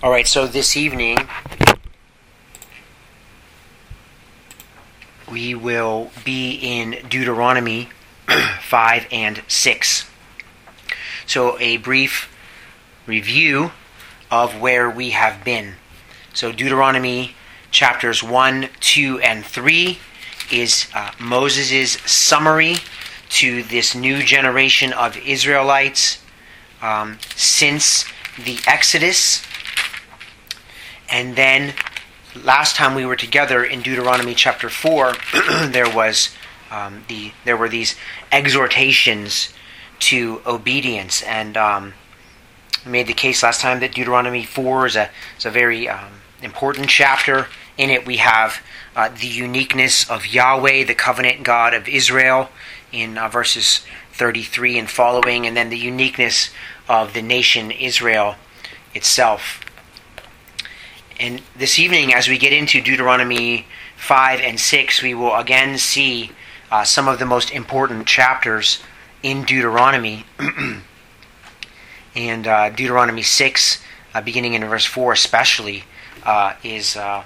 [0.00, 1.18] All right, so this evening
[5.28, 7.88] we will be in Deuteronomy
[8.60, 10.08] 5 and 6.
[11.26, 12.32] So, a brief
[13.08, 13.72] review
[14.30, 15.74] of where we have been.
[16.32, 17.34] So, Deuteronomy
[17.72, 19.98] chapters 1, 2, and 3
[20.52, 22.76] is uh, Moses' summary
[23.30, 26.22] to this new generation of Israelites
[26.80, 28.04] um, since
[28.38, 29.42] the Exodus.
[31.10, 31.74] And then
[32.34, 35.14] last time we were together in Deuteronomy chapter 4,
[35.68, 36.30] there was
[36.70, 37.96] um, the there were these
[38.30, 39.54] exhortations
[40.00, 41.94] to obedience and um,
[42.86, 46.12] made the case last time that Deuteronomy 4 is a, is a very um,
[46.42, 47.46] important chapter.
[47.76, 48.60] In it, we have
[48.94, 52.50] uh, the uniqueness of Yahweh, the covenant God of Israel,
[52.92, 56.50] in uh, verses 33 and following, and then the uniqueness
[56.88, 58.36] of the nation Israel
[58.94, 59.60] itself.
[61.20, 66.30] And this evening, as we get into Deuteronomy 5 and 6, we will again see
[66.70, 68.80] uh, some of the most important chapters
[69.24, 70.24] in Deuteronomy.
[72.14, 73.82] and uh, Deuteronomy 6,
[74.14, 75.82] uh, beginning in verse 4 especially,
[76.22, 77.24] uh, is uh,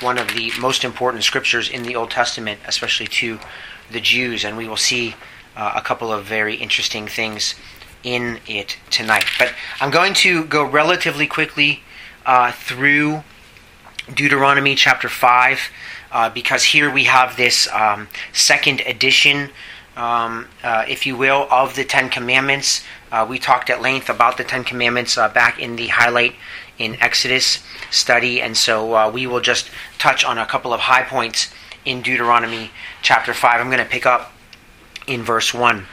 [0.00, 3.38] one of the most important scriptures in the Old Testament, especially to
[3.90, 4.42] the Jews.
[4.42, 5.16] And we will see
[5.54, 7.56] uh, a couple of very interesting things
[8.04, 9.26] in it tonight.
[9.38, 11.82] But I'm going to go relatively quickly
[12.26, 13.22] uh, through
[14.12, 15.70] Deuteronomy chapter 5
[16.12, 19.50] uh, because here we have this um, second edition,
[19.96, 22.84] um, uh, if you will, of the Ten Commandments.
[23.10, 26.34] Uh, we talked at length about the Ten Commandments uh, back in the highlight
[26.78, 31.02] in Exodus study, and so uh, we will just touch on a couple of high
[31.02, 31.52] points
[31.84, 32.70] in Deuteronomy
[33.00, 33.60] chapter 5.
[33.60, 34.32] I'm going to pick up
[35.06, 35.86] in verse 1.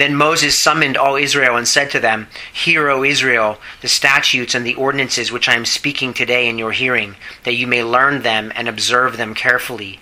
[0.00, 4.64] Then Moses summoned all Israel and said to them, Hear, O Israel, the statutes and
[4.64, 8.50] the ordinances which I am speaking today in your hearing, that you may learn them
[8.54, 10.00] and observe them carefully.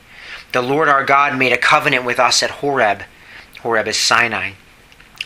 [0.52, 3.02] The Lord our God made a covenant with us at Horeb.
[3.62, 4.52] Horeb is Sinai.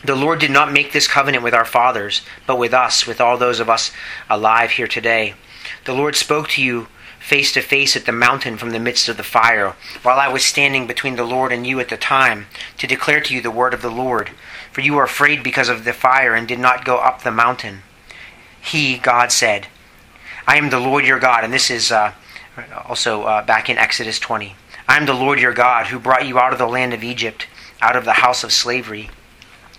[0.03, 3.37] The Lord did not make this covenant with our fathers, but with us, with all
[3.37, 3.93] those of us
[4.31, 5.35] alive here today.
[5.85, 6.89] The Lord spoke to you
[7.21, 10.43] face to face at the mountain from the midst of the fire, while I was
[10.43, 12.47] standing between the Lord and you at the time,
[12.79, 14.31] to declare to you the word of the Lord
[14.73, 17.83] for you were afraid because of the fire and did not go up the mountain.
[18.61, 19.69] He, God, said,
[20.47, 21.45] I am the Lord your God.
[21.45, 22.13] And this is uh,
[22.89, 24.57] also uh, back in Exodus 20.
[24.89, 27.47] I am the Lord your God who brought you out of the land of Egypt,
[27.81, 29.11] out of the house of slavery.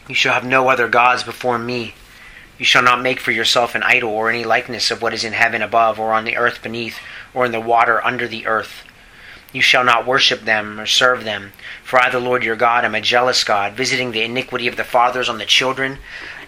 [0.08, 1.96] You shall have no other gods before me.
[2.58, 5.34] You shall not make for yourself an idol or any likeness of what is in
[5.34, 7.00] heaven above, or on the earth beneath,
[7.34, 8.84] or in the water under the earth.
[9.53, 11.53] You shall not worship them or serve them.
[11.84, 14.84] For I, the Lord your God, am a jealous God, visiting the iniquity of the
[14.84, 16.00] fathers on the children,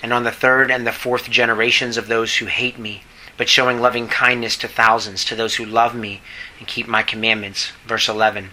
[0.01, 3.03] and on the third and the fourth generations of those who hate me,
[3.37, 6.21] but showing loving kindness to thousands, to those who love me
[6.57, 7.73] and keep my commandments.
[7.85, 8.49] Verse 11.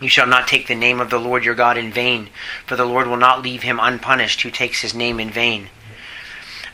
[0.00, 2.30] You shall not take the name of the Lord your God in vain,
[2.66, 5.68] for the Lord will not leave him unpunished who takes his name in vain.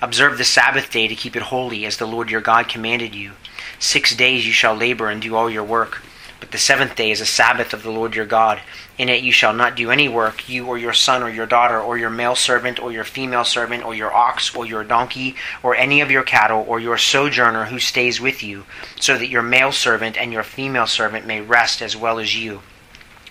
[0.03, 3.33] Observe the Sabbath day to keep it holy, as the Lord your God commanded you.
[3.79, 6.03] Six days you shall labor and do all your work
[6.41, 8.61] but the seventh day is a Sabbath of the Lord your God.
[8.99, 11.81] In it you shall not do any work, you or your son or your daughter,
[11.81, 15.75] or your male servant, or your female servant, or your ox, or your donkey, or
[15.75, 18.65] any of your cattle, or your sojourner who stays with you,
[19.01, 22.61] so that your male servant and your female servant may rest as well as you.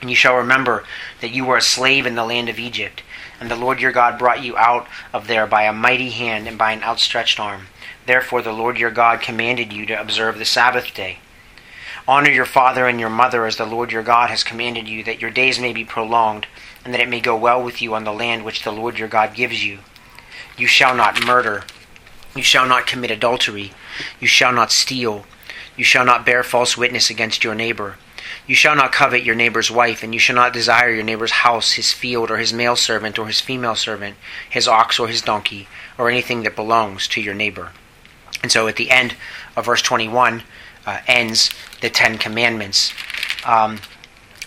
[0.02, 0.84] And you shall remember
[1.22, 3.04] that you were a slave in the land of Egypt,
[3.40, 6.58] and the Lord your God brought you out of there by a mighty hand and
[6.58, 7.68] by an outstretched arm.
[8.06, 11.20] Therefore the Lord your God commanded you to observe the Sabbath day.
[12.08, 15.20] Honor your father and your mother as the Lord your God has commanded you, that
[15.20, 16.46] your days may be prolonged,
[16.84, 19.08] and that it may go well with you on the land which the Lord your
[19.08, 19.80] God gives you.
[20.56, 21.64] You shall not murder.
[22.36, 23.72] You shall not commit adultery.
[24.20, 25.26] You shall not steal.
[25.76, 27.98] You shall not bear false witness against your neighbor.
[28.48, 31.74] You shall not covet your neighbor's wife, and you shall not desire your neighbor's house,
[31.74, 34.16] his field, or his male servant, or his female servant,
[34.48, 35.68] his ox, or his donkey,
[35.98, 37.72] or anything that belongs to your neighbor.
[38.44, 39.16] And so at the end
[39.56, 40.44] of verse 21,
[40.86, 41.50] uh, ends
[41.82, 42.94] the Ten Commandments.
[43.46, 43.80] Um,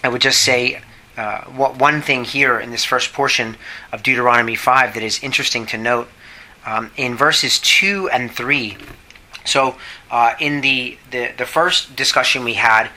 [0.02, 0.80] I would just say
[1.16, 3.56] uh, what, one thing here in this first portion
[3.92, 6.08] of Deuteronomy 5 that is interesting to note
[6.64, 8.76] um, in verses 2 and 3.
[9.44, 9.76] So,
[10.10, 12.90] uh, in the, the, the, first discussion we had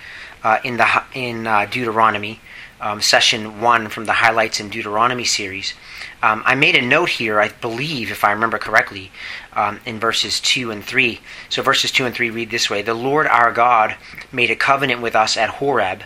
[0.44, 2.42] uh, in, the, in uh, Deuteronomy,
[2.82, 5.74] um, session 1 from the Highlights in Deuteronomy series,
[6.22, 9.12] um, I made a note here, I believe, if I remember correctly,
[9.54, 11.20] um, in verses 2 and 3.
[11.50, 13.96] So verses 2 and 3 read this way The Lord our God
[14.32, 16.04] made a covenant with us at Horeb.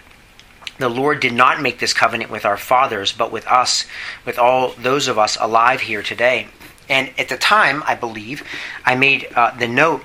[0.77, 3.85] The Lord did not make this covenant with our fathers, but with us,
[4.25, 6.47] with all those of us alive here today.
[6.89, 8.43] And at the time, I believe,
[8.85, 10.03] I made uh, the note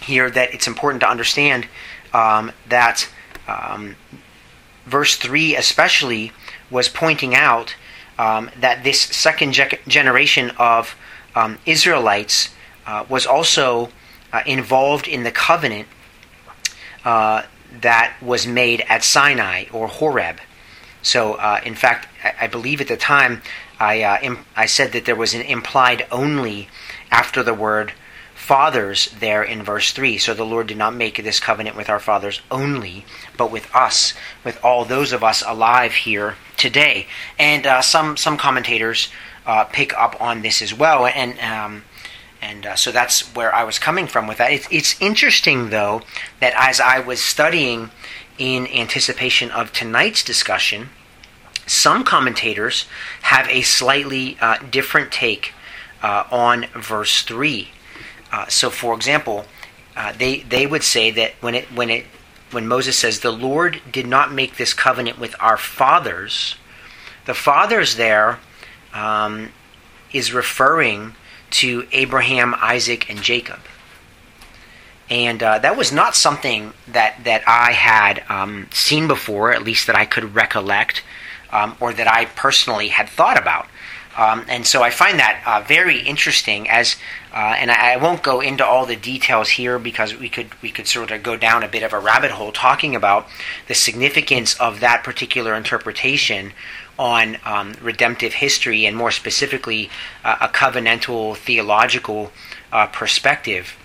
[0.00, 1.66] here that it's important to understand
[2.14, 3.08] um, that
[3.48, 3.96] um,
[4.86, 6.32] verse 3 especially
[6.70, 7.74] was pointing out
[8.18, 10.96] um, that this second ge- generation of
[11.34, 12.50] um, Israelites
[12.86, 13.90] uh, was also
[14.32, 15.88] uh, involved in the covenant
[17.04, 17.42] uh,
[17.80, 20.38] that was made at Sinai or Horeb.
[21.02, 23.42] So, uh, in fact, I, I, believe at the time
[23.78, 26.68] I, uh, I said that there was an implied only
[27.10, 27.92] after the word
[28.34, 30.18] fathers there in verse 3.
[30.18, 33.04] So the Lord did not make this covenant with our fathers only,
[33.36, 37.06] but with us, with all those of us alive here today.
[37.38, 39.08] And uh, some, some commentators
[39.46, 41.06] uh, pick up on this as well.
[41.06, 41.84] And, um,
[42.42, 44.52] and uh, so that's where I was coming from with that.
[44.52, 46.02] It's, it's interesting, though,
[46.40, 47.90] that as I was studying
[48.38, 50.90] in anticipation of tonight's discussion,
[51.66, 52.86] some commentators
[53.22, 55.52] have a slightly uh, different take
[56.02, 57.68] uh, on verse 3.
[58.30, 59.46] Uh, so, for example,
[59.96, 62.04] uh, they, they would say that when, it, when, it,
[62.50, 66.56] when Moses says, The Lord did not make this covenant with our fathers,
[67.24, 68.38] the fathers there
[68.92, 69.50] um,
[70.12, 71.14] is referring
[71.56, 73.60] to Abraham, Isaac, and Jacob.
[75.08, 79.86] And uh, that was not something that, that I had um, seen before, at least
[79.86, 81.02] that I could recollect,
[81.52, 83.68] um, or that I personally had thought about.
[84.16, 86.68] Um, and so I find that uh, very interesting.
[86.68, 86.96] As
[87.34, 90.70] uh, and I, I, won't go into all the details here because we could we
[90.70, 93.26] could sort of go down a bit of a rabbit hole talking about
[93.68, 96.54] the significance of that particular interpretation
[96.98, 99.90] on um, redemptive history and more specifically
[100.24, 102.32] uh, a covenantal theological
[102.72, 103.76] uh, perspective.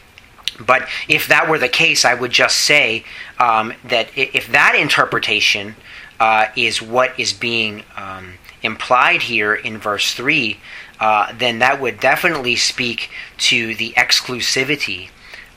[0.59, 3.03] But if that were the case, I would just say
[3.39, 5.75] um, that if that interpretation
[6.19, 10.59] uh, is what is being um, implied here in verse 3,
[10.99, 15.09] uh, then that would definitely speak to the exclusivity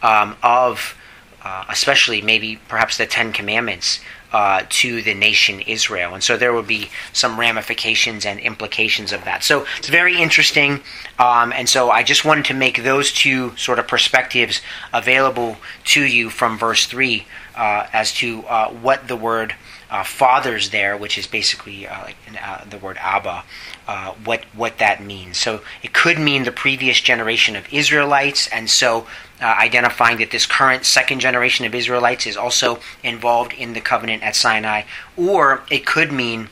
[0.02, 0.96] um, of,
[1.44, 4.00] uh, especially maybe perhaps the Ten Commandments.
[4.32, 6.12] Uh, to the nation Israel.
[6.12, 9.44] And so there will be some ramifications and implications of that.
[9.44, 10.80] So it's very interesting.
[11.20, 14.60] Um, and so I just wanted to make those two sort of perspectives
[14.92, 17.24] available to you from verse 3
[17.54, 19.54] uh, as to uh, what the word
[19.94, 23.44] uh, fathers there, which is basically uh, like uh, the word Abba,
[23.86, 25.38] uh, what what that means.
[25.38, 29.06] So it could mean the previous generation of Israelites, and so
[29.40, 34.24] uh, identifying that this current second generation of Israelites is also involved in the covenant
[34.24, 34.82] at Sinai,
[35.16, 36.48] or it could mean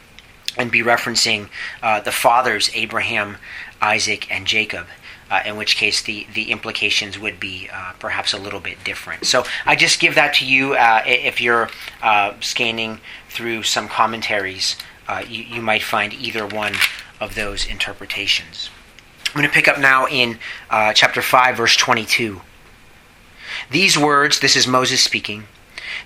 [0.56, 1.48] and be referencing
[1.82, 3.38] uh, the fathers Abraham,
[3.80, 4.86] Isaac, and Jacob
[5.32, 9.24] uh, in which case the, the implications would be uh, perhaps a little bit different.
[9.24, 11.70] So I just give that to you uh, if you're
[12.40, 13.00] scanning
[13.32, 14.76] through some commentaries,
[15.08, 16.75] uh, you, you might find either one
[17.20, 18.70] of those interpretations.
[19.26, 20.38] I'm going to pick up now in
[20.70, 22.40] uh, chapter 5, verse 22.
[23.70, 25.44] These words, this is Moses speaking,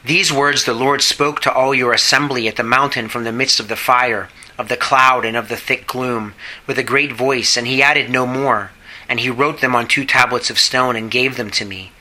[0.05, 3.61] these words the Lord spoke to all your assembly at the mountain from the midst
[3.61, 4.29] of the fire,
[4.59, 6.35] of the cloud, and of the thick gloom,
[6.67, 8.71] with a great voice, and he added no more
[9.09, 11.93] and he wrote them on two tablets of stone and gave them to me.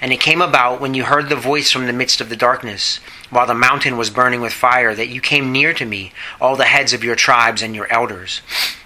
[0.00, 3.00] And it came about when you heard the voice from the midst of the darkness,
[3.32, 6.66] while the mountain was burning with fire, that you came near to me, all the
[6.66, 8.42] heads of your tribes and your elders.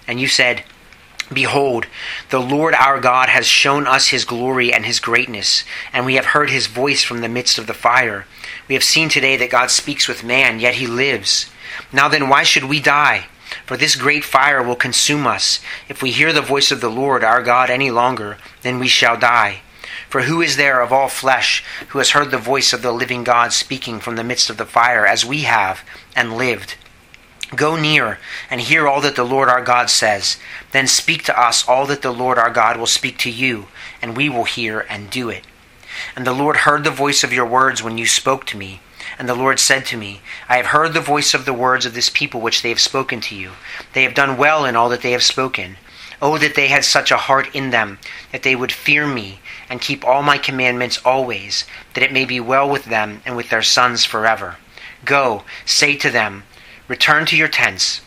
[0.07, 0.63] And you said,
[1.31, 1.85] Behold,
[2.29, 6.27] the Lord our God has shown us his glory and his greatness, and we have
[6.27, 8.25] heard his voice from the midst of the fire.
[8.69, 11.51] We have seen today that God speaks with man, yet he lives.
[11.91, 13.27] Now then, why should we die?
[13.65, 15.59] For this great fire will consume us.
[15.89, 19.17] If we hear the voice of the Lord our God any longer, then we shall
[19.17, 19.61] die.
[20.09, 23.23] For who is there of all flesh who has heard the voice of the living
[23.23, 25.83] God speaking from the midst of the fire, as we have,
[26.15, 26.75] and lived?
[27.55, 30.37] Go near and hear all that the Lord our God says.
[30.71, 33.67] Then speak to us all that the Lord our God will speak to you,
[34.01, 35.45] and we will hear and do it.
[36.15, 38.81] And the Lord heard the voice of your words when you spoke to me.
[39.17, 41.93] And the Lord said to me, I have heard the voice of the words of
[41.93, 43.51] this people which they have spoken to you.
[43.93, 45.77] They have done well in all that they have spoken.
[46.21, 47.99] Oh, that they had such a heart in them,
[48.31, 52.39] that they would fear me, and keep all my commandments always, that it may be
[52.39, 54.57] well with them and with their sons forever.
[55.05, 56.43] Go, say to them,
[56.87, 58.01] Return to your tents.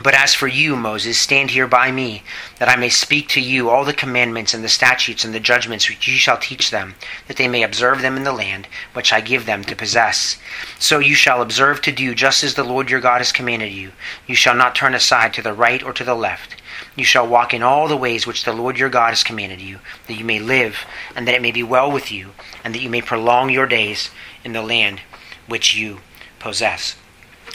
[0.00, 2.22] But as for you, Moses, stand here by me,
[2.58, 5.88] that I may speak to you all the commandments and the statutes and the judgments
[5.88, 6.94] which you shall teach them,
[7.26, 10.38] that they may observe them in the land which I give them to possess.
[10.78, 13.90] So you shall observe to do just as the Lord your God has commanded you.
[14.28, 16.54] You shall not turn aside to the right or to the left.
[16.98, 19.78] You shall walk in all the ways which the Lord your God has commanded you,
[20.08, 22.30] that you may live, and that it may be well with you,
[22.64, 24.10] and that you may prolong your days
[24.42, 25.02] in the land
[25.46, 26.00] which you
[26.40, 26.96] possess.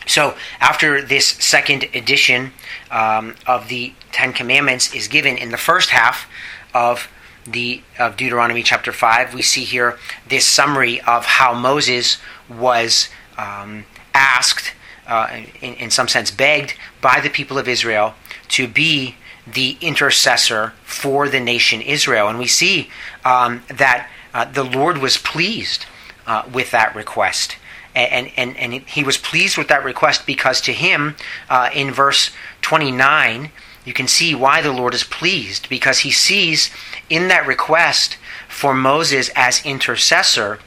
[0.05, 2.53] So, after this second edition
[2.89, 6.25] um, of the Ten Commandments is given in the first half
[6.73, 7.09] of
[7.45, 13.83] the of Deuteronomy chapter 5, we see here this summary of how Moses was um,
[14.13, 14.71] asked,
[15.05, 18.15] uh, in, in some sense begged, by the people of Israel
[18.47, 22.27] to be the intercessor for the nation Israel.
[22.27, 22.89] And we see
[23.25, 25.85] um, that uh, the Lord was pleased
[26.25, 27.57] uh, with that request.
[27.95, 31.15] And, and, and he was pleased with that request because to him,
[31.47, 32.31] uh, in verse
[32.61, 33.51] 29,
[33.85, 36.71] you can see why the Lord is pleased because he sees
[37.09, 40.59] in that request for Moses as intercessor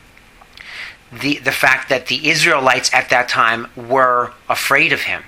[1.10, 5.22] the, the fact that the Israelites at that time were afraid of him.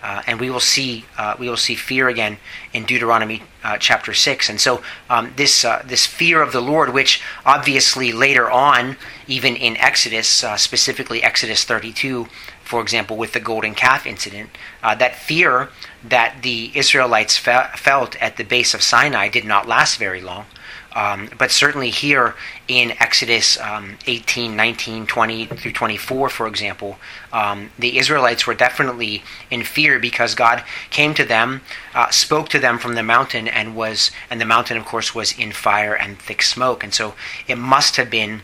[0.00, 2.38] Uh, and we will see uh, we will see fear again
[2.72, 4.48] in Deuteronomy uh, chapter six.
[4.48, 9.56] And so um, this uh, this fear of the Lord, which obviously later on, even
[9.56, 12.28] in Exodus, uh, specifically Exodus thirty two,
[12.62, 14.50] for example, with the golden calf incident,
[14.84, 15.68] uh, that fear
[16.04, 20.46] that the Israelites fe- felt at the base of Sinai did not last very long.
[20.94, 22.34] Um, but certainly here
[22.68, 26.98] in Exodus um, 18, 19, 20 through 24, for example,
[27.32, 31.62] um, the Israelites were definitely in fear because God came to them,
[31.94, 35.36] uh, spoke to them from the mountain, and was and the mountain, of course, was
[35.38, 37.14] in fire and thick smoke, and so
[37.46, 38.42] it must have been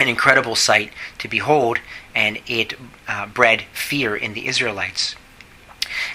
[0.00, 1.78] an incredible sight to behold,
[2.14, 2.74] and it
[3.06, 5.14] uh, bred fear in the Israelites.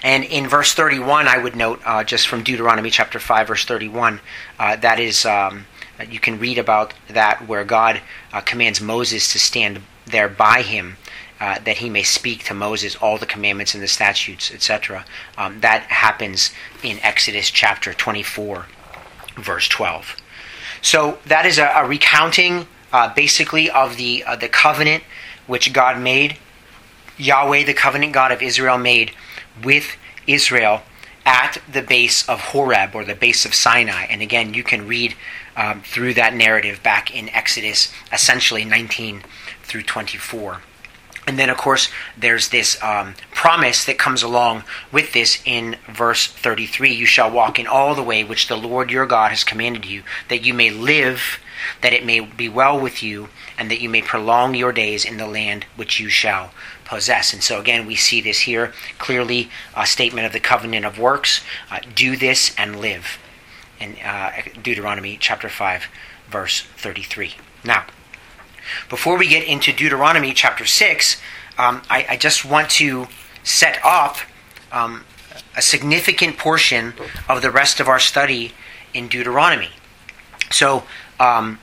[0.02, 4.20] And in verse 31, I would note, uh, just from Deuteronomy chapter 5, verse 31,
[4.58, 5.66] uh, that is, um,
[6.08, 8.00] you can read about that where God
[8.32, 10.96] uh, commands Moses to stand there by him.
[11.38, 15.04] Uh, that he may speak to Moses all the commandments and the statutes, etc.
[15.36, 16.50] Um, that happens
[16.82, 18.64] in Exodus chapter 24,
[19.36, 20.16] verse 12.
[20.80, 25.04] So that is a, a recounting, uh, basically, of the uh, the covenant
[25.46, 26.38] which God made,
[27.18, 29.12] Yahweh, the covenant God of Israel, made
[29.62, 30.80] with Israel
[31.26, 34.06] at the base of Horeb or the base of Sinai.
[34.08, 35.16] And again, you can read
[35.56, 39.24] um, through that narrative back in Exodus, essentially 19
[39.64, 40.62] through 24.
[41.26, 46.28] And then, of course, there's this um, promise that comes along with this in verse
[46.28, 49.84] 33 You shall walk in all the way which the Lord your God has commanded
[49.84, 51.40] you, that you may live,
[51.80, 53.28] that it may be well with you,
[53.58, 56.52] and that you may prolong your days in the land which you shall
[56.86, 57.32] possess.
[57.32, 61.42] And so, again, we see this here clearly a statement of the covenant of works
[61.70, 63.18] uh, do this and live.
[63.78, 65.88] In uh, Deuteronomy chapter 5,
[66.30, 67.34] verse 33.
[67.64, 67.84] Now,
[68.88, 71.20] before we get into Deuteronomy chapter 6,
[71.58, 73.06] um, I, I, just want to
[73.42, 74.16] set up
[74.72, 75.04] um,
[75.56, 76.94] a significant portion
[77.28, 78.52] of the rest of our study
[78.94, 79.70] in Deuteronomy.
[80.50, 80.84] So,
[81.20, 81.58] um,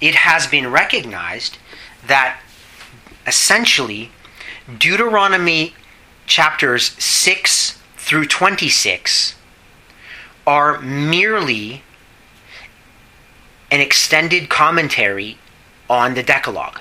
[0.00, 1.58] it has been recognized
[2.06, 2.40] that
[3.26, 4.10] essentially
[4.78, 5.74] Deuteronomy
[6.26, 9.34] chapters 6 through 26
[10.46, 11.82] are merely
[13.72, 15.36] an extended commentary
[15.90, 16.80] on the Decalogue,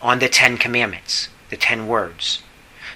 [0.00, 2.42] on the Ten Commandments, the Ten Words.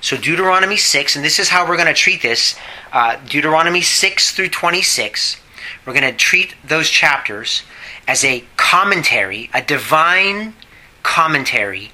[0.00, 2.55] So, Deuteronomy 6, and this is how we're going to treat this
[2.93, 5.41] uh, Deuteronomy 6 through 26,
[5.85, 7.65] we're going to treat those chapters
[8.07, 10.55] as a commentary, a divine
[11.03, 11.91] commentary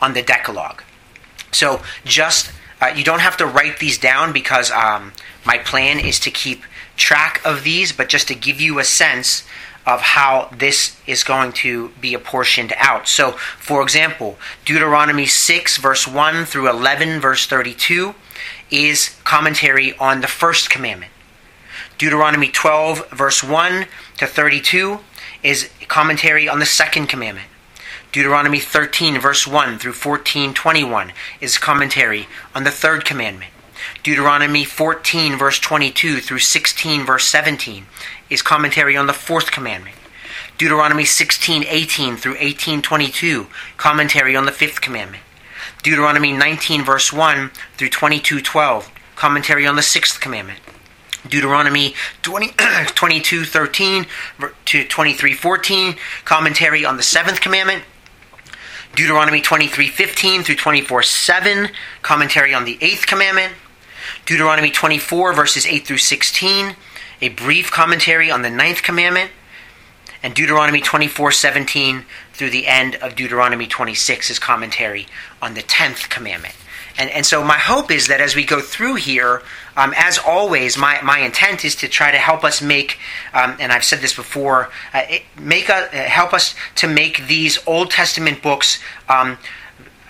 [0.00, 0.82] on the Decalogue.
[1.52, 5.12] So just uh, you don't have to write these down because um,
[5.46, 6.64] my plan is to keep
[6.96, 9.44] track of these, but just to give you a sense
[9.86, 13.08] of how this is going to be apportioned out.
[13.08, 18.14] So, for example, Deuteronomy 6, verse 1 through 11, verse 32,
[18.70, 21.12] is commentary on the first commandment.
[21.98, 23.86] Deuteronomy 12, verse 1
[24.18, 25.00] to 32,
[25.42, 27.48] is commentary on the second commandment.
[28.12, 33.50] Deuteronomy 13, verse 1 through 14, 21 is commentary on the third commandment.
[34.02, 37.86] Deuteronomy 14, verse 22 through 16, verse 17
[38.28, 39.96] is commentary on the fourth commandment.
[40.58, 43.46] Deuteronomy 16, 18 through 18, 22,
[43.78, 45.22] commentary on the fifth commandment.
[45.82, 50.60] Deuteronomy 19, verse 1 through 22, 12, commentary on the sixth commandment.
[51.26, 52.48] Deuteronomy 20,
[52.86, 54.06] 22, 13
[54.66, 57.84] to 23, 14, commentary on the seventh commandment.
[58.94, 61.70] Deuteronomy 23:15 through 24:7,
[62.02, 63.54] commentary on the 8th commandment.
[64.26, 66.76] Deuteronomy 24 verses 8 through 16,
[67.20, 69.30] a brief commentary on the ninth commandment.
[70.22, 75.06] And Deuteronomy 24:17 through the end of Deuteronomy 26 is commentary
[75.40, 76.54] on the 10th commandment.
[76.98, 79.42] And, and so my hope is that as we go through here,
[79.76, 82.98] um, as always, my, my intent is to try to help us make,
[83.32, 85.02] um, and I've said this before, uh,
[85.38, 89.38] make a, uh, help us to make these Old Testament books um,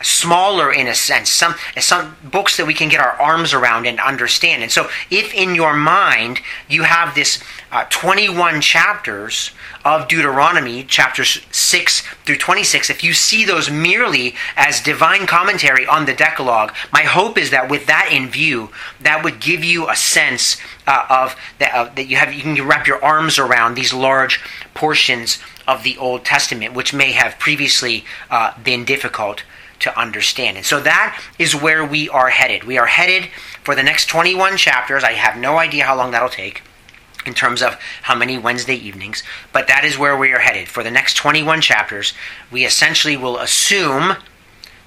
[0.02, 4.00] smaller in a sense, some some books that we can get our arms around and
[4.00, 4.62] understand.
[4.62, 9.50] And so, if in your mind you have this uh, 21 chapters
[9.82, 16.04] of Deuteronomy, chapters 6 through 26, if you see those merely as divine commentary on
[16.04, 18.68] the Decalogue, my hope is that with that in view,
[19.00, 22.68] that would give you a sense uh, of that, uh, that you have you can
[22.68, 24.38] wrap your arms around these large
[24.74, 29.44] portions of the Old Testament, which may have previously uh, been difficult
[29.78, 30.58] to understand.
[30.58, 32.64] And so that is where we are headed.
[32.64, 33.30] We are headed
[33.64, 35.02] for the next 21 chapters.
[35.02, 36.62] I have no idea how long that'll take
[37.26, 40.68] in terms of how many Wednesday evenings, but that is where we are headed.
[40.68, 42.14] For the next 21 chapters,
[42.50, 44.16] we essentially will assume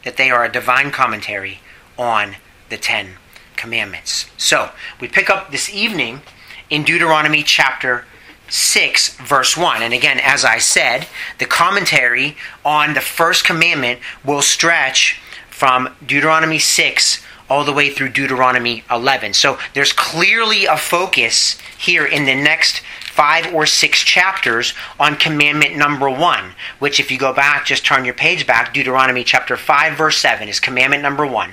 [0.04, 1.60] that they are a divine commentary
[1.98, 2.36] on
[2.70, 3.16] the Ten
[3.56, 4.26] Commandments.
[4.38, 6.22] So, we pick up this evening
[6.70, 8.06] in Deuteronomy chapter
[8.50, 9.82] 6, verse 1.
[9.82, 11.08] And again, as I said,
[11.40, 18.10] the commentary on the first commandment will stretch from Deuteronomy 6 all the way through
[18.10, 19.34] Deuteronomy 11.
[19.34, 22.82] So there's clearly a focus here in the next
[23.16, 28.06] five or six chapters on commandment number one, which, if you go back, just turn
[28.06, 31.52] your page back, Deuteronomy chapter 5, verse 7 is commandment number one.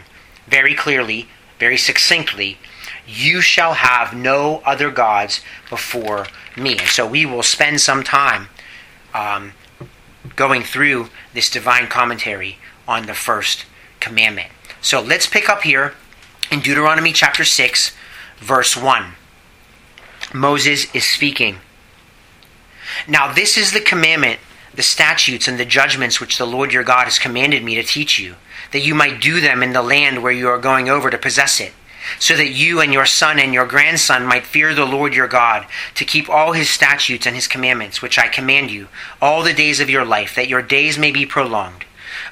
[0.49, 2.59] Very clearly, very succinctly,
[3.07, 6.79] you shall have no other gods before me.
[6.79, 8.49] And so we will spend some time
[9.15, 9.53] um,
[10.37, 12.59] going through this divine commentary
[12.89, 13.67] on the first
[14.01, 14.52] commandment.
[14.83, 15.95] So let's pick up here
[16.51, 17.93] in Deuteronomy chapter 6,
[18.39, 19.15] verse 1.
[20.35, 21.59] Moses is speaking.
[23.09, 24.41] Now, this is the commandment,
[24.75, 28.19] the statutes, and the judgments which the Lord your God has commanded me to teach
[28.19, 28.35] you,
[28.73, 31.61] that you might do them in the land where you are going over to possess
[31.61, 31.73] it
[32.19, 35.67] so that you and your son and your grandson might fear the Lord your God,
[35.95, 38.89] to keep all his statutes and his commandments, which I command you,
[39.21, 41.85] all the days of your life, that your days may be prolonged.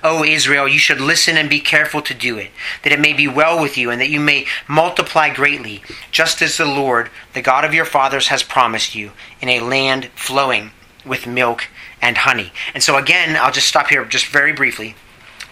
[0.03, 2.51] O Israel, you should listen and be careful to do it,
[2.83, 6.57] that it may be well with you, and that you may multiply greatly, just as
[6.57, 10.71] the Lord, the God of your fathers, has promised you, in a land flowing
[11.05, 11.69] with milk
[12.01, 12.53] and honey.
[12.75, 14.95] And so, again, I'll just stop here just very briefly.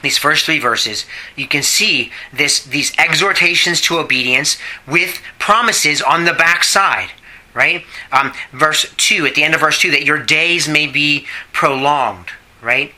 [0.03, 4.57] These first three verses, you can see this, these exhortations to obedience
[4.87, 7.11] with promises on the backside
[7.55, 7.85] right?
[8.13, 12.29] Um, verse 2, at the end of verse 2, that your days may be prolonged,
[12.63, 12.95] right?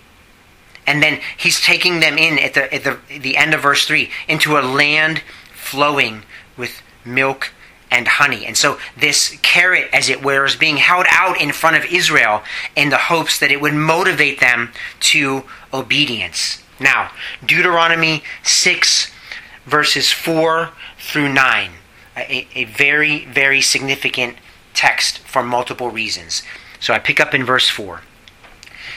[0.86, 4.10] And then he's taking them in at the, at the, the end of verse 3
[4.28, 6.22] into a land flowing
[6.56, 7.52] with milk
[7.90, 8.46] and honey.
[8.46, 12.42] And so this carrot, as it were, is being held out in front of Israel
[12.76, 16.62] in the hopes that it would motivate them to obedience.
[16.78, 17.10] Now,
[17.44, 19.12] Deuteronomy 6,
[19.66, 21.70] verses 4 through 9,
[22.16, 24.36] a, a very, very significant
[24.72, 26.42] text for multiple reasons.
[26.78, 28.02] So I pick up in verse 4.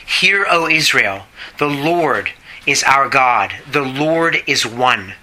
[0.05, 1.25] Hear, O Israel,
[1.57, 2.31] the Lord
[2.65, 5.13] is our God, the Lord is one.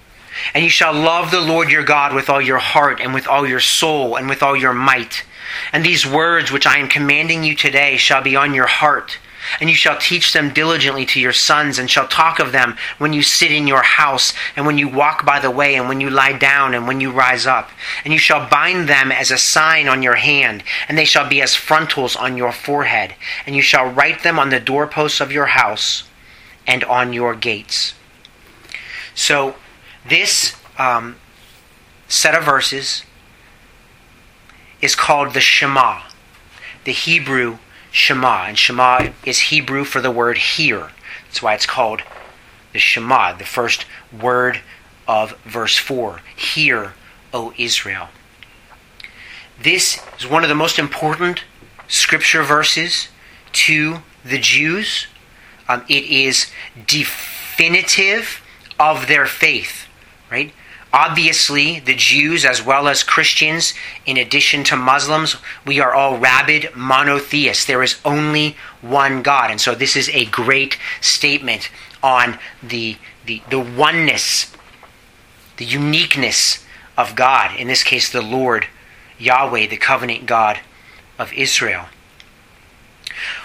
[0.54, 3.46] And you shall love the Lord your God with all your heart, and with all
[3.46, 5.24] your soul, and with all your might.
[5.72, 9.18] And these words which I am commanding you today shall be on your heart
[9.60, 13.12] and you shall teach them diligently to your sons, and shall talk of them when
[13.12, 16.10] you sit in your house, and when you walk by the way, and when you
[16.10, 17.70] lie down, and when you rise up.
[18.04, 21.42] And you shall bind them as a sign on your hand, and they shall be
[21.42, 23.14] as frontals on your forehead.
[23.46, 26.04] And you shall write them on the doorposts of your house
[26.66, 27.94] and on your gates.
[29.14, 29.56] So,
[30.08, 31.16] this um,
[32.08, 33.04] set of verses
[34.80, 36.02] is called the Shema,
[36.84, 37.58] the Hebrew
[37.90, 38.46] Shema.
[38.46, 40.90] And Shema is Hebrew for the word hear.
[41.26, 42.03] That's why it's called
[42.72, 44.61] the Shema, the first word
[45.07, 46.20] of verse 4.
[46.37, 46.94] Hear,
[47.33, 48.09] O Israel.
[49.61, 51.44] This is one of the most important
[51.88, 53.09] scripture verses
[53.53, 55.07] to the Jews.
[55.68, 56.50] Um, it is
[56.87, 58.40] definitive
[58.79, 59.87] of their faith,
[60.31, 60.53] right?
[60.92, 63.74] Obviously, the Jews, as well as Christians,
[64.07, 67.64] in addition to Muslims, we are all rabid monotheists.
[67.64, 69.53] There is only one God.
[69.53, 71.70] And so, this is a great statement
[72.03, 74.53] on the, the, the oneness,
[75.59, 76.64] the uniqueness
[76.98, 77.55] of God.
[77.57, 78.66] In this case, the Lord,
[79.16, 80.59] Yahweh, the covenant God
[81.20, 81.87] of Israel.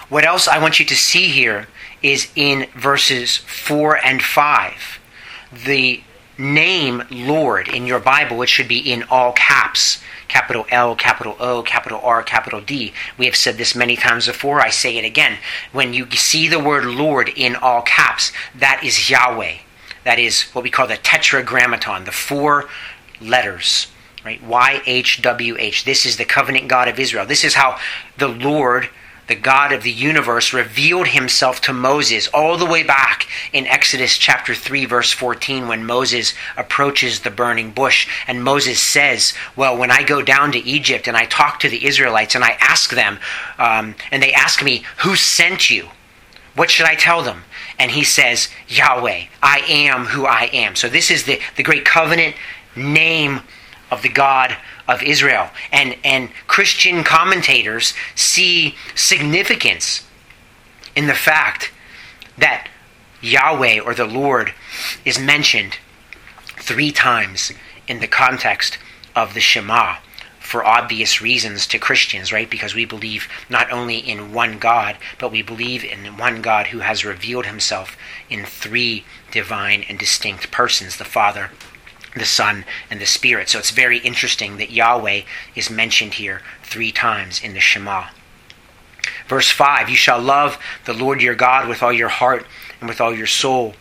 [0.08, 1.68] What else I want you to see here
[2.02, 4.98] is in verses 4 and 5.
[5.64, 6.02] The
[6.38, 11.62] name Lord in your Bible, it should be in all caps capital L, capital O,
[11.62, 12.92] capital R, capital D.
[13.16, 14.60] We have said this many times before.
[14.60, 15.38] I say it again.
[15.72, 19.56] When you see the word Lord in all caps, that is Yahweh.
[20.04, 22.68] That is what we call the tetragrammaton, the four
[23.20, 23.88] letters,
[24.24, 24.42] right?
[24.42, 25.84] Y H W H.
[25.84, 27.26] This is the covenant God of Israel.
[27.26, 27.78] This is how
[28.18, 28.88] the Lord
[29.26, 34.18] the God of the universe, revealed himself to Moses all the way back in Exodus
[34.18, 38.08] chapter 3, verse 14, when Moses approaches the burning bush.
[38.26, 41.86] And Moses says, Well, when I go down to Egypt and I talk to the
[41.86, 43.18] Israelites and I ask them,
[43.58, 45.88] um, and they ask me, Who sent you?
[46.54, 47.44] What should I tell them?
[47.78, 50.74] And he says, Yahweh, I am who I am.
[50.74, 52.34] So this is the, the great covenant
[52.74, 53.40] name
[53.90, 54.56] of the God
[54.88, 55.50] of Israel.
[55.72, 60.06] And, and Christian commentators see significance
[60.94, 61.72] in the fact
[62.38, 62.68] that
[63.20, 64.52] Yahweh or the Lord
[65.04, 65.78] is mentioned
[66.58, 67.52] three times
[67.88, 68.78] in the context
[69.14, 69.96] of the Shema
[70.46, 72.48] for obvious reasons to Christians, right?
[72.48, 76.78] Because we believe not only in one God, but we believe in one God who
[76.78, 77.96] has revealed himself
[78.30, 81.50] in three divine and distinct persons the Father,
[82.16, 83.48] the Son, and the Spirit.
[83.48, 85.22] So it's very interesting that Yahweh
[85.54, 88.08] is mentioned here three times in the Shema.
[89.28, 92.46] Verse 5 You shall love the Lord your God with all your heart
[92.80, 93.74] and with all your soul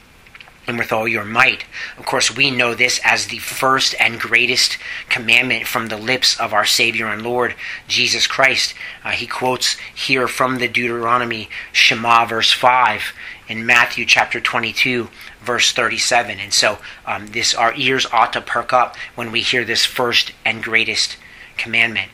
[0.68, 1.66] and with all your might.
[1.98, 4.78] Of course, we know this as the first and greatest
[5.10, 7.56] commandment from the lips of our Savior and Lord,
[7.88, 8.74] Jesus Christ.
[9.04, 13.14] Uh, he quotes here from the Deuteronomy Shema, verse 5,
[13.48, 15.10] in Matthew chapter 22,
[15.46, 16.40] verse 37.
[16.40, 20.32] And so, um, this our ears ought to perk up when we hear this first
[20.44, 21.18] and greatest
[21.58, 22.12] commandment.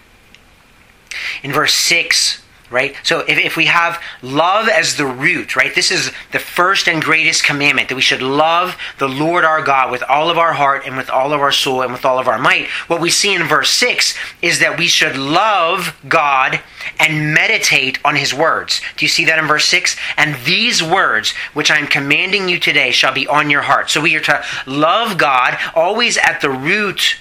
[1.44, 2.41] In verse 6,
[2.72, 2.96] right?
[3.04, 5.76] So if, if we have love as the root, right?
[5.76, 9.92] This is the first and greatest commandment that we should love the Lord our God
[9.92, 12.28] with all of our heart and with all of our soul and with all of
[12.28, 12.68] our might.
[12.88, 16.62] What we see in verse 6 is that we should love God
[17.00, 18.82] and meditate on his words.
[18.98, 19.96] Do you see that in verse 6?
[20.18, 23.90] And these words which I am commanding you today shall be on your heart.
[23.90, 27.18] So we are to love God always at the root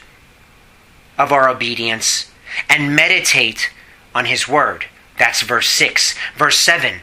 [1.18, 2.30] of our obedience
[2.68, 3.70] and meditate
[4.14, 4.86] on his word.
[5.20, 6.14] That's verse 6.
[6.34, 6.94] Verse 7.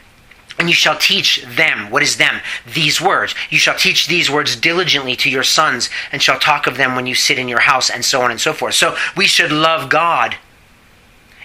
[0.59, 2.41] And you shall teach them, what is them?
[2.65, 3.35] These words.
[3.51, 7.05] You shall teach these words diligently to your sons, and shall talk of them when
[7.05, 8.73] you sit in your house, and so on and so forth.
[8.73, 10.35] So we should love God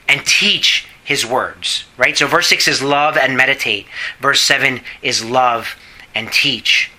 [0.09, 2.17] and teach his words, right?
[2.17, 3.87] So verse 6 is love and meditate.
[4.19, 5.77] Verse 7 is love
[6.15, 6.91] and teach.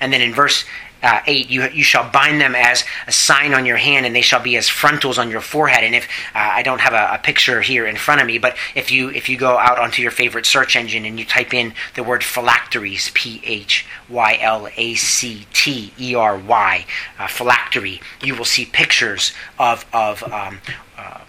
[0.00, 0.64] And then in verse
[1.02, 4.20] uh, 8 you, you shall bind them as a sign on your hand and they
[4.20, 5.84] shall be as frontals on your forehead.
[5.84, 8.56] And if uh, i don't have a, a, picture here in front of me but
[8.74, 11.74] if you if you go out onto your favorite search engine and you type in
[11.94, 14.06] the word phylacteries p-h-y-l-a-c-t-e-r-y
[17.18, 20.60] uh, phylactery you will see pictures of of um,
[20.96, 21.20] uh,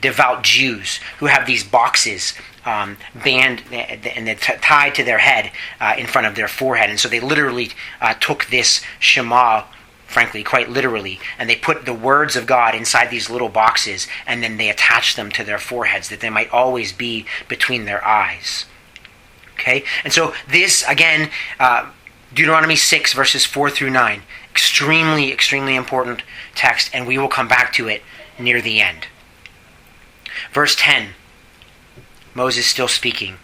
[0.00, 5.94] devout Jews who have these boxes um, band and t- tied to their head uh,
[5.96, 6.90] in front of their forehead.
[6.90, 9.64] And so they literally uh, took this Shema,
[10.06, 14.42] frankly, quite literally, and they put the words of God inside these little boxes and
[14.42, 18.66] then they attached them to their foreheads that they might always be between their eyes.
[19.54, 19.84] Okay?
[20.04, 21.90] And so this, again, uh,
[22.34, 26.22] Deuteronomy 6, verses 4 through 9, extremely, extremely important
[26.54, 28.02] text, and we will come back to it
[28.38, 29.06] near the end.
[30.52, 31.10] Verse 10
[32.34, 33.36] Moses still speaking.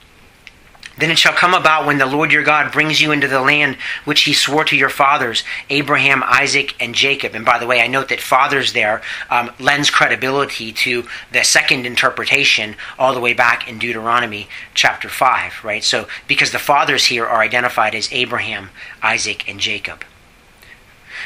[0.99, 3.77] Then it shall come about when the Lord your God brings you into the land
[4.05, 7.35] which he swore to your fathers, Abraham, Isaac, and Jacob.
[7.35, 9.01] And by the way, I note that fathers there
[9.31, 15.65] um, lends credibility to the second interpretation all the way back in Deuteronomy chapter 5,
[15.65, 15.83] right?
[15.83, 18.69] So, because the fathers here are identified as Abraham,
[19.03, 20.05] Isaac, and Jacob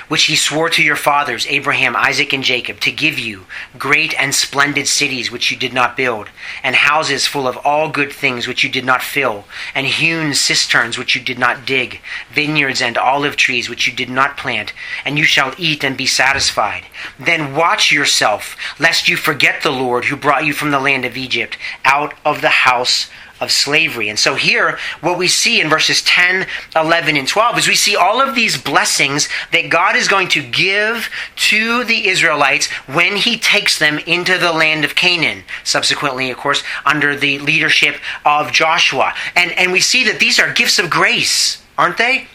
[0.09, 3.47] which he swore to your fathers, Abraham, Isaac, and Jacob, to give you
[3.79, 6.29] great and splendid cities which you did not build,
[6.63, 10.97] and houses full of all good things which you did not fill, and hewn cisterns
[10.97, 14.73] which you did not dig, vineyards and olive trees which you did not plant,
[15.05, 16.85] and you shall eat and be satisfied.
[17.19, 21.17] Then watch yourself, lest you forget the Lord who brought you from the land of
[21.17, 23.09] Egypt, out of the house
[23.41, 24.09] of slavery.
[24.09, 27.97] And so here, what we see in verses 10, 11, and 12 is we see
[27.97, 33.39] all of these blessings that God is going to give to the Israelites when he
[33.39, 35.45] takes them into the land of Canaan.
[35.65, 39.15] Subsequently, of course, under the leadership of Joshua.
[39.35, 42.29] And, and we see that these are gifts of grace, aren't they?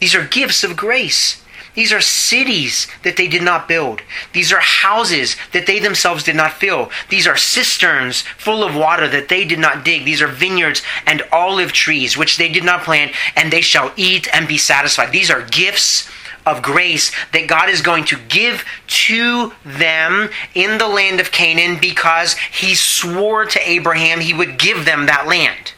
[0.00, 1.42] These are gifts of grace.
[1.76, 4.00] These are cities that they did not build.
[4.32, 6.90] These are houses that they themselves did not fill.
[7.10, 10.06] These are cisterns full of water that they did not dig.
[10.06, 14.26] These are vineyards and olive trees which they did not plant, and they shall eat
[14.32, 15.12] and be satisfied.
[15.12, 16.10] These are gifts
[16.46, 21.78] of grace that God is going to give to them in the land of Canaan
[21.78, 25.74] because he swore to Abraham he would give them that land.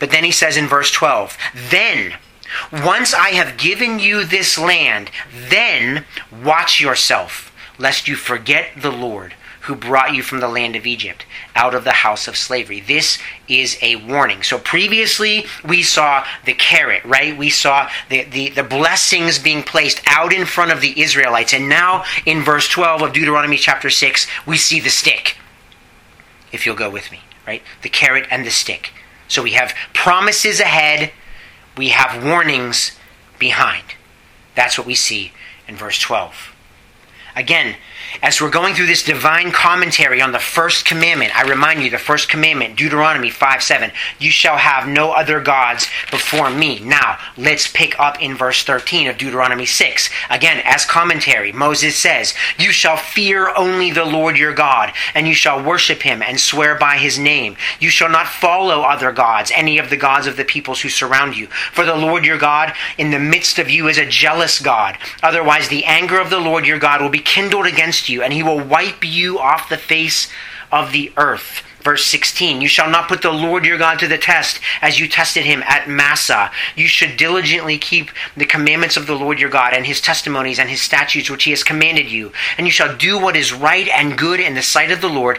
[0.00, 1.38] But then he says in verse 12,
[1.70, 2.14] then
[2.72, 5.10] once I have given you this land,
[5.48, 6.04] then
[6.42, 11.26] watch yourself, lest you forget the Lord who brought you from the land of Egypt,
[11.54, 12.80] out of the house of slavery.
[12.80, 14.42] This is a warning.
[14.42, 17.36] So previously we saw the carrot, right?
[17.36, 21.52] We saw the, the, the blessings being placed out in front of the Israelites.
[21.52, 25.36] And now in verse 12 of Deuteronomy chapter 6, we see the stick.
[26.52, 27.62] If you'll go with me, right?
[27.82, 28.92] The carrot and the stick.
[29.28, 31.12] So we have promises ahead,
[31.76, 32.98] we have warnings
[33.38, 33.84] behind.
[34.54, 35.32] That's what we see
[35.66, 36.54] in verse 12.
[37.36, 37.76] Again,
[38.22, 41.98] as we're going through this divine commentary on the first commandment, I remind you the
[41.98, 46.80] first commandment, Deuteronomy 5 7, you shall have no other gods before me.
[46.80, 50.10] Now, let's pick up in verse 13 of Deuteronomy 6.
[50.28, 55.34] Again, as commentary, Moses says, You shall fear only the Lord your God, and you
[55.34, 57.56] shall worship him and swear by his name.
[57.78, 61.36] You shall not follow other gods, any of the gods of the peoples who surround
[61.36, 61.46] you.
[61.72, 64.98] For the Lord your God in the midst of you is a jealous God.
[65.22, 68.32] Otherwise, the anger of the Lord your God will be kindled against against you, and
[68.32, 70.28] he will wipe you off the face
[70.72, 71.62] of the earth.
[71.82, 75.08] Verse 16, you shall not put the Lord your God to the test as you
[75.08, 76.50] tested him at Massah.
[76.76, 80.68] You should diligently keep the commandments of the Lord your God and his testimonies and
[80.68, 82.32] his statutes which he has commanded you.
[82.58, 85.38] And you shall do what is right and good in the sight of the Lord,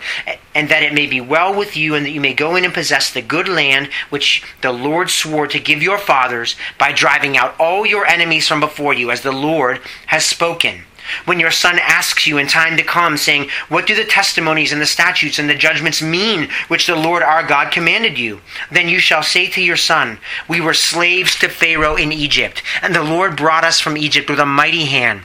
[0.55, 2.73] and that it may be well with you, and that you may go in and
[2.73, 7.53] possess the good land which the Lord swore to give your fathers by driving out
[7.59, 10.85] all your enemies from before you, as the Lord has spoken.
[11.25, 14.81] When your son asks you in time to come, saying, What do the testimonies and
[14.81, 18.41] the statutes and the judgments mean which the Lord our God commanded you?
[18.71, 22.95] Then you shall say to your son, We were slaves to Pharaoh in Egypt, and
[22.95, 25.23] the Lord brought us from Egypt with a mighty hand.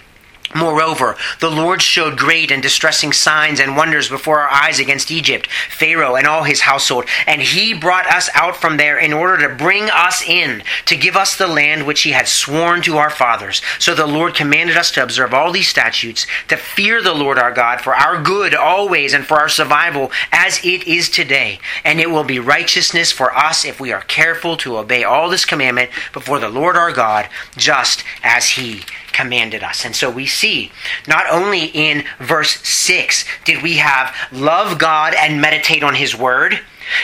[0.54, 5.48] Moreover, the Lord showed great and distressing signs and wonders before our eyes against Egypt,
[5.70, 9.54] Pharaoh and all his household, and he brought us out from there in order to
[9.54, 13.60] bring us in, to give us the land which he had sworn to our fathers.
[13.78, 17.52] So the Lord commanded us to observe all these statutes, to fear the Lord our
[17.52, 21.58] God for our good always and for our survival as it is today.
[21.84, 25.44] And it will be righteousness for us if we are careful to obey all this
[25.44, 28.82] commandment before the Lord our God, just as he
[29.16, 29.84] commanded us.
[29.84, 30.70] And so we see
[31.08, 36.60] not only in verse 6 did we have love God and meditate on his word.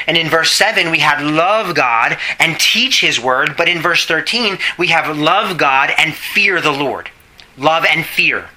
[0.07, 3.57] And in verse 7, we had love God and teach his word.
[3.57, 7.11] But in verse 13, we have love God and fear the Lord.
[7.57, 8.49] Love and fear.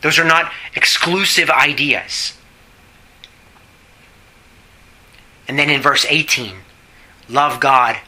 [0.00, 2.34] Those are not exclusive ideas.
[5.46, 6.56] And then in verse 18,
[7.28, 7.98] love God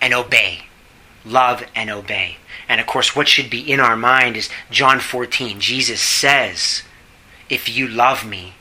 [0.00, 0.62] and obey.
[1.24, 2.36] Love and obey.
[2.72, 5.60] And of course, what should be in our mind is John 14.
[5.60, 6.82] Jesus says,
[7.50, 8.54] If you love me,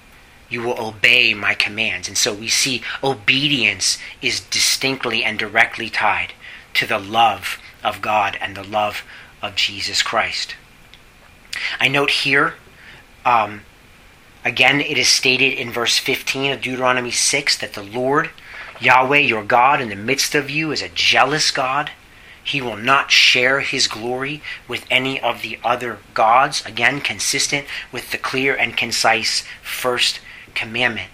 [0.49, 2.09] you will obey my commands.
[2.09, 6.33] And so we see obedience is distinctly and directly tied
[6.73, 9.03] to the love of God and the love
[9.41, 10.55] of Jesus Christ.
[11.79, 12.55] I note here,
[13.23, 13.61] um,
[14.43, 18.29] again, it is stated in verse 15 of Deuteronomy 6 that the Lord,
[18.81, 21.91] Yahweh, your God, in the midst of you is a jealous God
[22.43, 26.65] he will not share his glory with any of the other gods.
[26.65, 30.19] Again, consistent with the clear and concise first
[30.55, 31.09] commandment.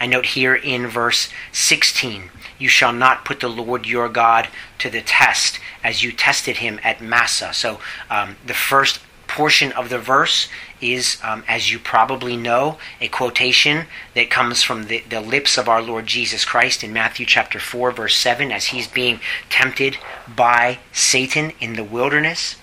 [0.00, 4.48] I note here in verse 16 You shall not put the Lord your God
[4.78, 7.52] to the test as you tested him at Massah.
[7.52, 10.48] So um, the first portion of the verse
[10.80, 15.68] is, um, as you probably know, a quotation that comes from the, the lips of
[15.68, 20.78] our Lord Jesus Christ in Matthew chapter 4, verse 7, as he's being tempted by
[20.92, 22.56] Satan in the wilderness.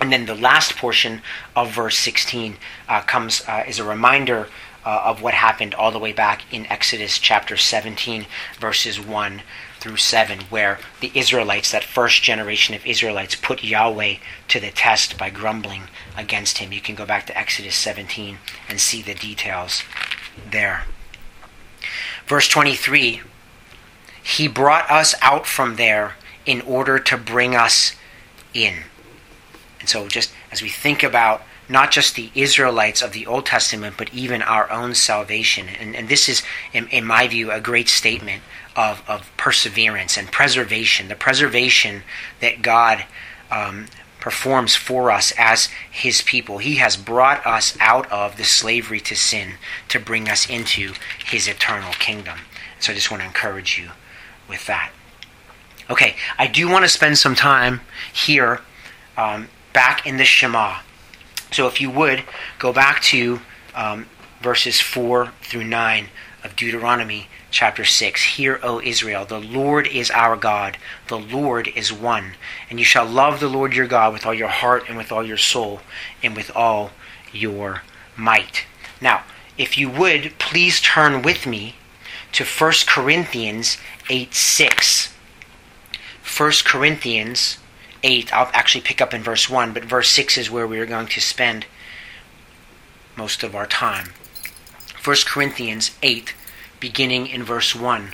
[0.00, 1.22] And then the last portion
[1.54, 2.56] of verse 16
[2.88, 4.48] uh, comes uh, is a reminder
[4.84, 8.26] uh, of what happened all the way back in Exodus chapter 17,
[8.58, 9.42] verses 1
[9.84, 14.14] through 7, where the Israelites, that first generation of Israelites, put Yahweh
[14.48, 15.82] to the test by grumbling
[16.16, 16.72] against him.
[16.72, 19.82] You can go back to Exodus 17 and see the details
[20.50, 20.84] there.
[22.26, 23.20] Verse 23
[24.22, 26.14] He brought us out from there
[26.46, 27.94] in order to bring us
[28.54, 28.84] in.
[29.80, 33.96] And so, just as we think about not just the Israelites of the Old Testament,
[33.98, 35.68] but even our own salvation.
[35.68, 36.42] And, and this is,
[36.72, 38.42] in, in, my view, a great statement
[38.76, 41.08] of, of perseverance and preservation.
[41.08, 42.02] The preservation
[42.40, 43.04] that God
[43.50, 43.86] um,
[44.20, 46.58] performs for us as His people.
[46.58, 49.54] He has brought us out of the slavery to sin
[49.88, 52.38] to bring us into His eternal kingdom.
[52.80, 53.90] So I just want to encourage you
[54.48, 54.90] with that.
[55.90, 57.82] Okay, I do want to spend some time
[58.12, 58.60] here
[59.16, 60.78] um, back in the Shema.
[61.52, 62.24] So if you would,
[62.58, 63.40] go back to
[63.74, 64.06] um,
[64.40, 66.08] verses 4 through 9
[66.42, 68.34] of Deuteronomy chapter 6.
[68.34, 72.32] Hear, O Israel, the Lord is our God, the Lord is one.
[72.68, 75.24] And you shall love the Lord your God with all your heart and with all
[75.24, 75.80] your soul
[76.20, 76.90] and with all
[77.32, 77.82] your
[78.16, 78.66] might.
[79.00, 79.22] Now,
[79.56, 81.76] if you would, please turn with me
[82.32, 83.78] to 1 Corinthians
[84.10, 85.14] 8 6.
[86.36, 87.58] 1 Corinthians
[88.02, 90.86] 8, I'll actually pick up in verse 1, but verse 6 is where we are
[90.86, 91.66] going to spend
[93.16, 94.12] most of our time.
[95.04, 96.34] 1 Corinthians 8,
[96.84, 98.10] beginning in verse 1.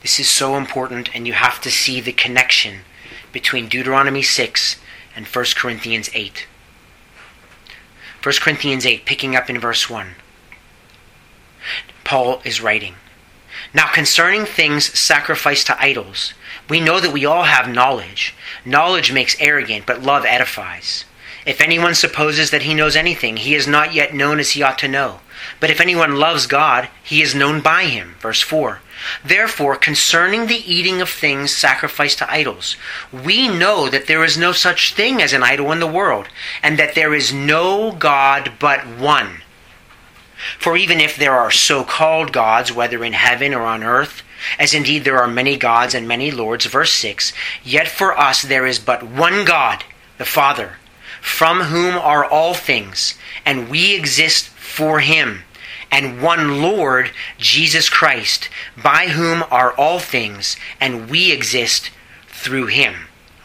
[0.00, 2.82] This is so important, and you have to see the connection
[3.32, 4.76] between Deuteronomy 6
[5.16, 6.46] and 1 Corinthians 8.
[8.22, 10.14] 1 Corinthians 8, picking up in verse 1.
[12.04, 12.94] Paul is writing
[13.74, 16.32] Now concerning things sacrificed to idols,
[16.70, 18.36] we know that we all have knowledge.
[18.64, 21.04] Knowledge makes arrogant, but love edifies.
[21.44, 24.78] If anyone supposes that he knows anything, he is not yet known as he ought
[24.78, 25.18] to know.
[25.60, 28.16] But if anyone loves God, he is known by him.
[28.20, 28.80] Verse 4.
[29.24, 32.76] Therefore, concerning the eating of things sacrificed to idols,
[33.12, 36.28] we know that there is no such thing as an idol in the world,
[36.62, 39.42] and that there is no God but one.
[40.58, 44.22] For even if there are so called gods, whether in heaven or on earth,
[44.58, 47.32] as indeed there are many gods and many lords, verse 6,
[47.64, 49.84] yet for us there is but one God,
[50.18, 50.76] the Father,
[51.20, 55.42] from whom are all things, and we exist for him,
[55.90, 61.90] and one Lord, Jesus Christ, by whom are all things, and we exist
[62.28, 62.94] through him.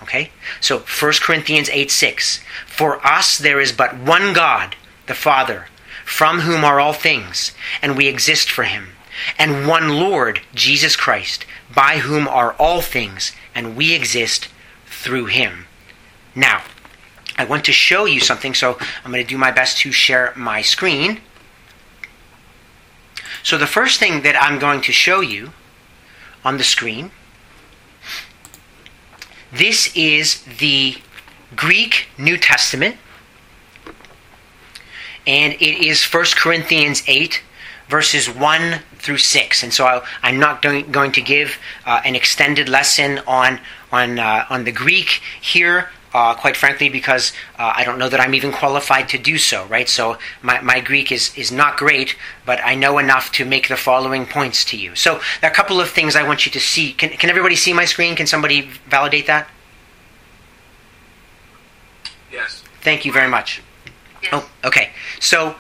[0.03, 0.31] Okay?
[0.59, 2.41] So 1 Corinthians 8 6.
[2.65, 4.75] For us there is but one God,
[5.07, 5.67] the Father,
[6.05, 8.89] from whom are all things, and we exist for him
[9.37, 14.47] and one Lord, Jesus Christ, by whom are all things, and we exist
[14.85, 15.65] through him.
[16.35, 16.63] Now,
[17.41, 20.33] I want to show you something, so I'm going to do my best to share
[20.35, 21.19] my screen.
[23.43, 25.51] So, the first thing that I'm going to show you
[26.45, 27.11] on the screen
[29.51, 30.95] this is the
[31.57, 32.95] Greek New Testament,
[35.27, 37.41] and it is 1 Corinthians 8,
[37.89, 39.63] verses 1 through 6.
[39.63, 43.59] And so I, am not going, going to give uh, an extended lesson on,
[43.91, 45.89] on, uh, on the Greek here.
[46.13, 49.65] Uh, quite frankly, because uh, I don't know that I'm even qualified to do so,
[49.67, 49.87] right?
[49.87, 53.77] So my, my Greek is, is not great, but I know enough to make the
[53.77, 54.93] following points to you.
[54.93, 56.91] So there are a couple of things I want you to see.
[56.91, 58.17] Can, can everybody see my screen?
[58.17, 59.47] Can somebody validate that?
[62.29, 62.61] Yes.
[62.81, 63.61] Thank you very much.
[64.21, 64.31] Yes.
[64.33, 64.89] Oh, okay.
[65.21, 65.55] So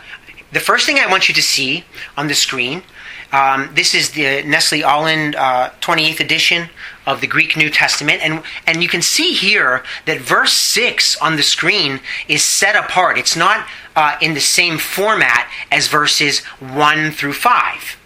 [0.51, 1.85] the first thing I want you to see
[2.17, 2.83] on the screen
[3.31, 6.69] um, this is the Nestle Aland uh, 28th edition
[7.05, 8.21] of the Greek New Testament.
[8.21, 13.17] And, and you can see here that verse 6 on the screen is set apart.
[13.17, 17.97] It's not uh, in the same format as verses 1 through 5.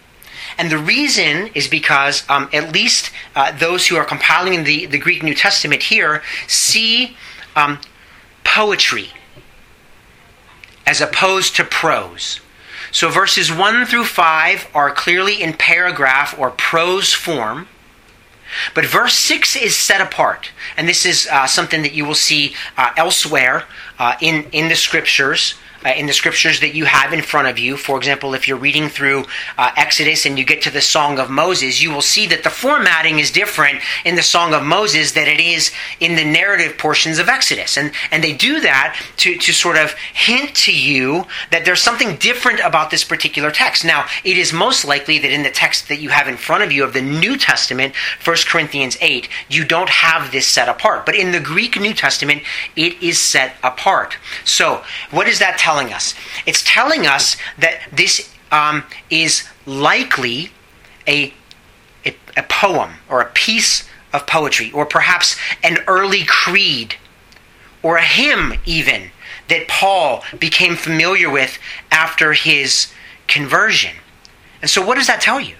[0.58, 4.98] And the reason is because um, at least uh, those who are compiling the, the
[4.98, 7.16] Greek New Testament here see
[7.54, 7.78] um,
[8.44, 9.10] poetry
[10.86, 12.40] as opposed to prose.
[12.96, 17.68] So verses 1 through 5 are clearly in paragraph or prose form.
[18.74, 20.50] But verse 6 is set apart.
[20.78, 23.64] And this is uh, something that you will see uh, elsewhere
[23.98, 25.56] uh, in, in the scriptures
[25.86, 27.76] uh, in the scriptures that you have in front of you.
[27.76, 29.24] For example, if you're reading through
[29.56, 32.50] uh, Exodus and you get to the Song of Moses, you will see that the
[32.50, 35.70] formatting is different in the Song of Moses than it is
[36.00, 37.76] in the narrative portions of Exodus.
[37.76, 42.16] And, and they do that to, to sort of hint to you that there's something
[42.16, 43.84] different about this particular text.
[43.84, 46.72] Now, it is most likely that in the text that you have in front of
[46.72, 47.94] you of the New Testament,
[48.24, 51.06] 1 Corinthians 8, you don't have this set apart.
[51.06, 52.42] But in the Greek New Testament,
[52.74, 54.16] it is set apart.
[54.44, 56.14] So, what does that tell telling us?
[56.46, 60.50] It's telling us that this um, is likely
[61.06, 61.34] a,
[62.04, 66.94] a, a poem or a piece of poetry, or perhaps an early creed,
[67.82, 69.10] or a hymn, even,
[69.48, 71.58] that Paul became familiar with
[71.90, 72.90] after his
[73.26, 73.96] conversion.
[74.62, 75.56] And so, what does that tell you?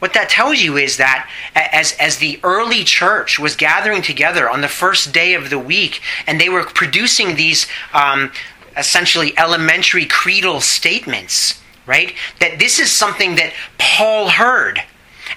[0.00, 4.60] What that tells you is that as, as the early church was gathering together on
[4.60, 8.32] the first day of the week, and they were producing these um,
[8.76, 12.14] essentially elementary creedal statements, right?
[12.40, 14.82] That this is something that Paul heard.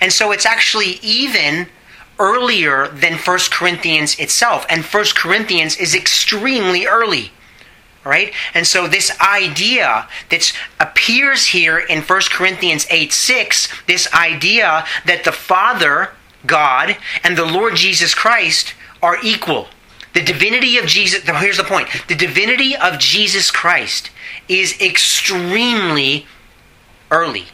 [0.02, 1.67] And so it's actually even
[2.19, 4.65] earlier than 1 Corinthians itself.
[4.69, 7.32] And 1 Corinthians is extremely early.
[8.04, 8.34] Right?
[8.54, 15.23] And so this idea that appears here in 1 Corinthians 8 6, this idea that
[15.23, 16.12] the Father,
[16.46, 19.69] God, and the Lord Jesus Christ are equal.
[20.15, 24.09] The divinity of Jesus, here's the point the divinity of Jesus Christ
[24.47, 26.25] is extremely
[27.11, 27.47] early.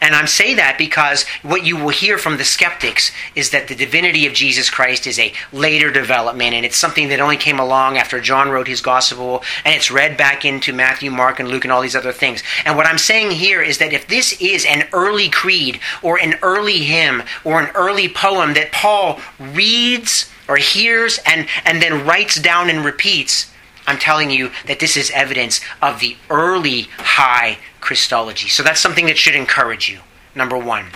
[0.00, 3.74] And I'm saying that because what you will hear from the skeptics is that the
[3.74, 7.98] divinity of Jesus Christ is a later development and it's something that only came along
[7.98, 11.72] after John wrote his gospel and it's read back into Matthew, Mark, and Luke and
[11.72, 12.42] all these other things.
[12.64, 16.34] And what I'm saying here is that if this is an early creed or an
[16.42, 22.38] early hymn or an early poem that Paul reads or hears and, and then writes
[22.38, 23.50] down and repeats,
[23.86, 28.48] I'm telling you that this is evidence of the early high Christology.
[28.48, 30.00] So that's something that should encourage you,
[30.34, 30.88] number one.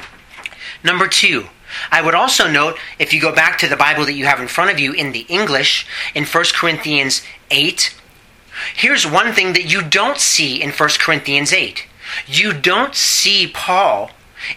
[0.85, 1.47] Number two,
[1.91, 4.47] I would also note, if you go back to the Bible that you have in
[4.47, 7.95] front of you in the English, in 1 Corinthians 8,
[8.75, 11.87] here's one thing that you don't see in 1 Corinthians 8.
[12.27, 14.11] You don't see Paul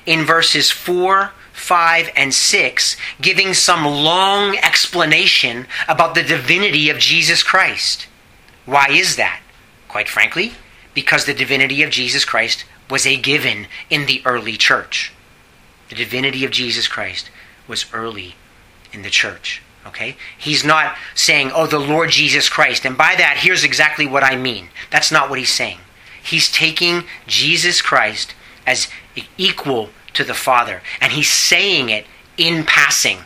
[0.06, 7.44] in verses 4, 5, and 6 giving some long explanation about the divinity of Jesus
[7.44, 8.08] Christ.
[8.66, 9.42] Why is that?
[9.88, 10.54] Quite frankly,
[10.94, 15.14] because the divinity of Jesus Christ was a given in the early church.
[15.90, 17.30] The divinity of Jesus Christ
[17.68, 18.36] was early
[18.92, 19.62] in the church.
[19.86, 20.16] Okay?
[20.38, 22.86] He's not saying, oh, the Lord Jesus Christ.
[22.86, 24.70] And by that, here's exactly what I mean.
[24.92, 25.80] That's not what he's saying.
[26.22, 28.36] He's taking Jesus Christ
[28.68, 28.88] as
[29.38, 30.82] equal to the Father.
[31.02, 32.06] And he's saying it
[32.38, 33.20] in passing.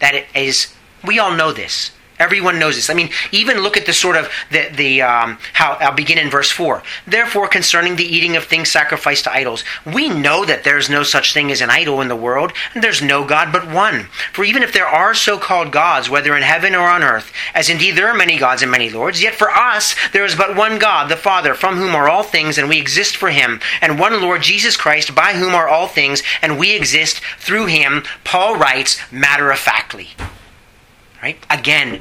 [0.00, 1.90] That it is, we all know this.
[2.18, 2.90] Everyone knows this.
[2.90, 6.30] I mean, even look at the sort of the the um, how I'll begin in
[6.30, 6.82] verse four.
[7.06, 11.02] Therefore, concerning the eating of things sacrificed to idols, we know that there is no
[11.02, 14.08] such thing as an idol in the world, and there's no God but one.
[14.32, 17.92] For even if there are so-called gods, whether in heaven or on earth, as indeed
[17.92, 21.08] there are many gods and many lords, yet for us there is but one God,
[21.08, 24.42] the Father, from whom are all things, and we exist for Him, and one Lord
[24.42, 28.04] Jesus Christ, by whom are all things, and we exist through Him.
[28.24, 30.10] Paul writes matter of factly.
[31.22, 31.44] Right?
[31.50, 32.00] Again,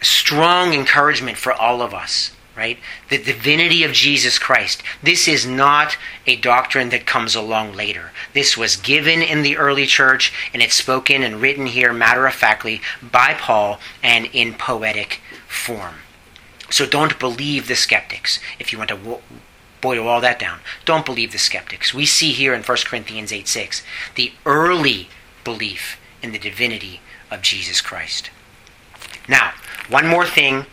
[0.00, 2.78] strong encouragement for all of us, right?
[3.08, 4.82] The divinity of Jesus Christ.
[5.02, 8.10] This is not a doctrine that comes along later.
[8.34, 12.34] This was given in the early church, and it's spoken and written here matter of
[12.34, 15.96] factly by Paul and in poetic form.
[16.68, 18.40] So don't believe the skeptics.
[18.58, 19.20] If you want to
[19.80, 21.92] boil all that down, don't believe the skeptics.
[21.92, 23.82] We see here in 1 Corinthians 8 6
[24.14, 25.08] the early
[25.44, 27.00] belief in the divinity
[27.32, 28.30] of Jesus Christ.
[29.28, 29.52] Now,
[29.88, 30.66] one more thing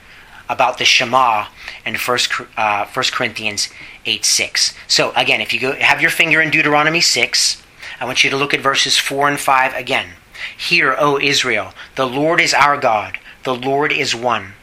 [0.47, 1.47] about the Shema
[1.85, 2.19] and 1,
[2.57, 3.69] uh, 1 Corinthians
[4.05, 4.73] 8 6.
[4.87, 7.63] So, again, if you go, have your finger in Deuteronomy 6,
[7.99, 10.11] I want you to look at verses 4 and 5 again.
[10.57, 14.53] Hear, O Israel, the Lord is our God, the Lord is one.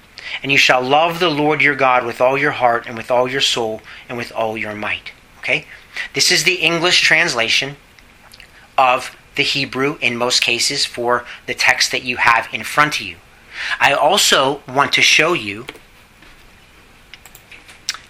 [0.43, 3.29] And you shall love the Lord your God with all your heart, and with all
[3.29, 5.13] your soul, and with all your might.
[5.39, 5.67] Okay?
[6.15, 7.77] This is the English translation
[8.77, 13.07] of the Hebrew in most cases for the text that you have in front of
[13.07, 13.17] you.
[13.81, 15.67] I also want to show you.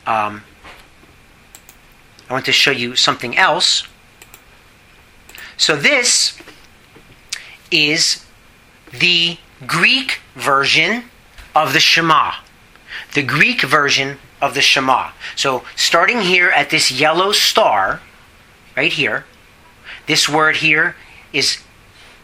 [0.06, 0.42] Um,
[2.28, 3.86] I want to show you something else.
[5.56, 6.38] So this
[7.70, 8.24] is
[8.92, 11.04] the Greek version
[11.54, 12.34] of the Shema.
[13.14, 15.10] The Greek version of the Shema.
[15.34, 18.00] So starting here at this yellow star,
[18.76, 19.24] right here,
[20.06, 20.94] this word here
[21.36, 21.62] is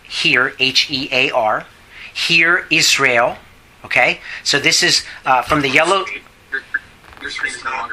[0.02, 1.66] here, H E A R.
[2.14, 3.36] Here, Israel.
[3.84, 4.20] Okay?
[4.44, 6.04] So this is uh, from the yellow.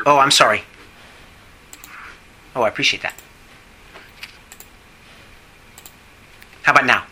[0.05, 0.63] Oh, I'm sorry.
[2.55, 3.13] Oh, I appreciate that.
[6.63, 7.05] How about now?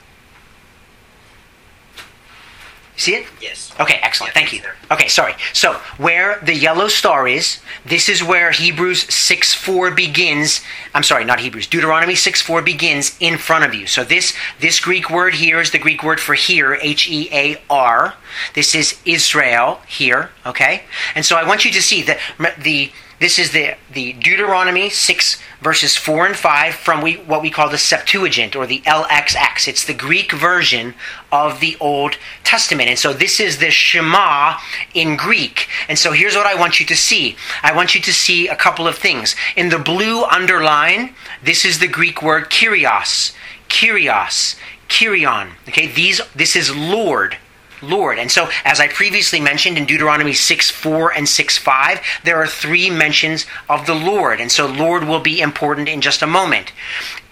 [3.08, 3.26] See it?
[3.41, 3.74] Yes.
[3.80, 4.34] Okay, excellent.
[4.34, 4.62] Thank you.
[4.91, 5.34] Okay, sorry.
[5.53, 10.60] So, where the yellow star is, this is where Hebrews 6 4 begins.
[10.93, 11.68] I'm sorry, not Hebrews.
[11.68, 13.88] Deuteronomy 6 4 begins in front of you.
[13.88, 17.62] So, this, this Greek word here is the Greek word for here, H E A
[17.70, 18.16] R.
[18.55, 20.84] This is Israel here, okay?
[21.16, 22.20] And so, I want you to see that
[22.62, 27.49] the this is the, the Deuteronomy 6 verses 4 and 5 from we, what we
[27.49, 29.68] call the Septuagint or the LXX.
[29.68, 30.93] It's the Greek version
[31.32, 32.89] of the Old Testament.
[32.89, 34.57] And so this is the Shema
[34.93, 35.68] in Greek.
[35.89, 37.36] And so here's what I want you to see.
[37.63, 39.36] I want you to see a couple of things.
[39.55, 43.34] In the blue underline, this is the Greek word kyrios.
[43.68, 44.55] Kyrios.
[44.89, 45.51] Kyrion.
[45.68, 47.38] Okay, these this is Lord.
[47.82, 48.19] Lord.
[48.19, 52.47] And so, as I previously mentioned in Deuteronomy 6 4 and 6 5, there are
[52.47, 54.39] three mentions of the Lord.
[54.39, 56.73] And so, Lord will be important in just a moment.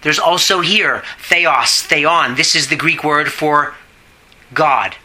[0.02, 2.36] There's also here, theos, theon.
[2.36, 3.74] This is the Greek word for
[4.54, 4.96] God.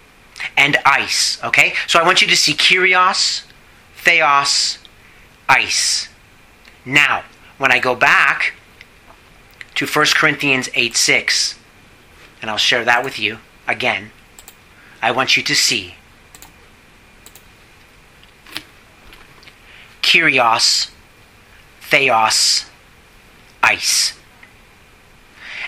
[0.57, 1.43] And heis.
[1.43, 1.73] Okay?
[1.87, 3.43] So, I want you to see Kyrios,
[3.95, 4.79] theos,
[5.49, 6.07] heis.
[6.85, 7.23] Now,
[7.57, 8.53] when I go back
[9.75, 11.59] to 1 Corinthians 8 6,
[12.41, 13.37] and I'll share that with you
[13.67, 14.11] again.
[15.01, 15.95] I want you to see.
[20.01, 20.89] Kyrios,
[21.81, 22.65] Theos,
[23.63, 24.13] heis.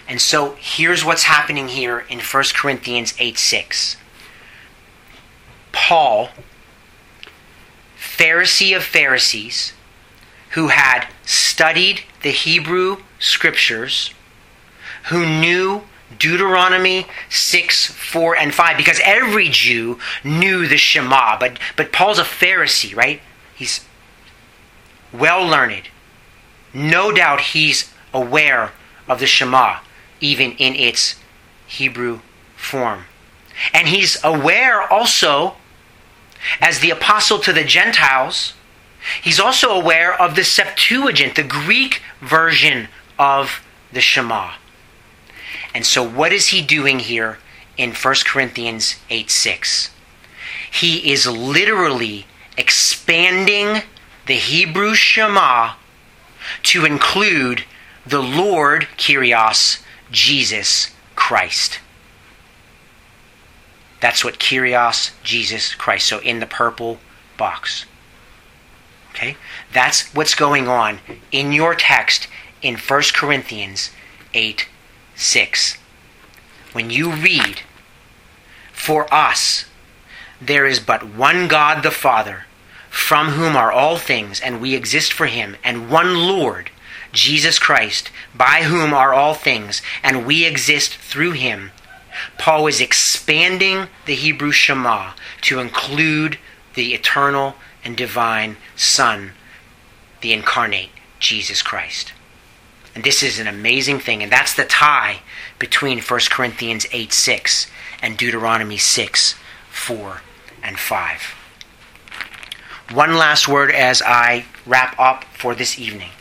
[0.07, 3.97] And so here's what's happening here in 1 Corinthians 8 6.
[5.71, 6.29] Paul,
[7.97, 9.73] Pharisee of Pharisees,
[10.51, 14.13] who had studied the Hebrew scriptures,
[15.09, 15.84] who knew
[16.20, 22.24] Deuteronomy 6, 4, and 5, because every Jew knew the Shema, but, but Paul's a
[22.24, 23.22] Pharisee, right?
[23.55, 23.86] He's
[25.11, 25.89] well learned.
[26.74, 28.72] No doubt he's aware
[29.07, 29.80] of the Shema,
[30.20, 31.16] even in its
[31.68, 32.20] Hebrew
[32.55, 33.05] form.
[33.74, 35.55] And he's aware also,
[36.59, 38.53] as the apostle to the Gentiles,
[39.22, 42.88] he's also aware of the Septuagint, the Greek version
[43.20, 44.53] of the Shema.
[45.74, 47.39] And so, what is he doing here
[47.78, 49.89] in 1 Corinthians 8 6?
[50.71, 52.26] He is literally
[52.57, 53.84] expanding
[54.26, 55.74] the Hebrew Shema
[56.63, 57.63] to include
[58.05, 61.80] the Lord, Kyrios, Jesus Christ.
[64.01, 66.07] That's what Kyrios, Jesus Christ.
[66.07, 66.99] So in the purple
[67.38, 67.86] box.
[69.11, 69.38] Okay?
[69.71, 70.99] That's what's going on
[71.32, 72.28] in your text
[72.61, 73.91] in 1 Corinthians
[74.34, 74.67] 8
[75.16, 75.78] 6.
[76.74, 77.61] When you read,
[78.72, 79.66] For us
[80.41, 82.45] there is but one God the Father,
[82.89, 86.70] from whom are all things, and we exist for him, and one Lord,
[87.11, 91.72] Jesus Christ, by whom are all things, and we exist through him.
[92.38, 96.38] Paul is expanding the Hebrew Shema to include
[96.74, 99.32] the eternal and divine Son,
[100.22, 100.89] the incarnate
[101.20, 102.14] Jesus Christ.
[102.96, 104.22] And this is an amazing thing.
[104.22, 105.22] And that's the tie
[105.60, 107.68] between 1 Corinthians 8 6
[108.02, 109.36] and Deuteronomy 6
[109.70, 110.22] 4
[110.62, 111.22] and 5.
[112.91, 116.12] One last word as I wrap up for this evening.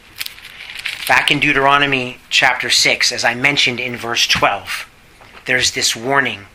[1.07, 4.89] Back in Deuteronomy chapter 6, as I mentioned in verse 12,
[5.47, 6.47] there's this warning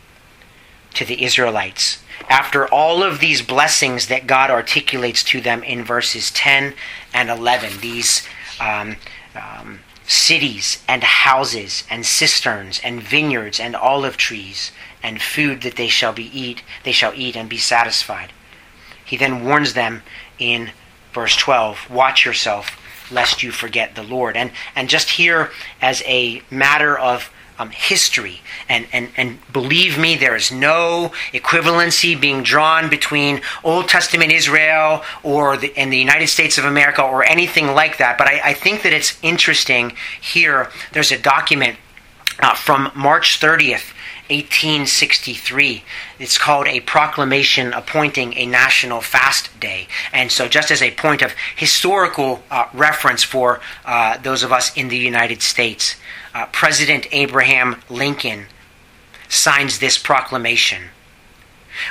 [0.94, 2.02] to the Israelites.
[2.28, 6.74] After all of these blessings that God articulates to them in verses 10
[7.14, 8.26] and 11, these
[8.60, 8.96] um,
[9.34, 15.86] um, cities and houses and cisterns and vineyards and olive trees and food that they
[15.86, 18.32] shall be eat they shall eat and be satisfied.
[19.04, 20.02] He then warns them
[20.38, 20.70] in
[21.12, 22.76] verse 12 watch yourself
[23.10, 24.34] lest you forget the lord.
[24.34, 25.50] And and just here
[25.82, 28.40] as a matter of um, history.
[28.68, 35.02] And, and, and believe me, there is no equivalency being drawn between Old Testament Israel
[35.22, 38.18] or the, in the United States of America or anything like that.
[38.18, 40.70] But I, I think that it's interesting here.
[40.92, 41.76] There's a document
[42.40, 43.94] uh, from March 30th.
[44.30, 45.82] 1863.
[46.18, 49.88] It's called a proclamation appointing a national fast day.
[50.12, 54.76] And so, just as a point of historical uh, reference for uh, those of us
[54.76, 55.96] in the United States,
[56.34, 58.46] uh, President Abraham Lincoln
[59.28, 60.84] signs this proclamation.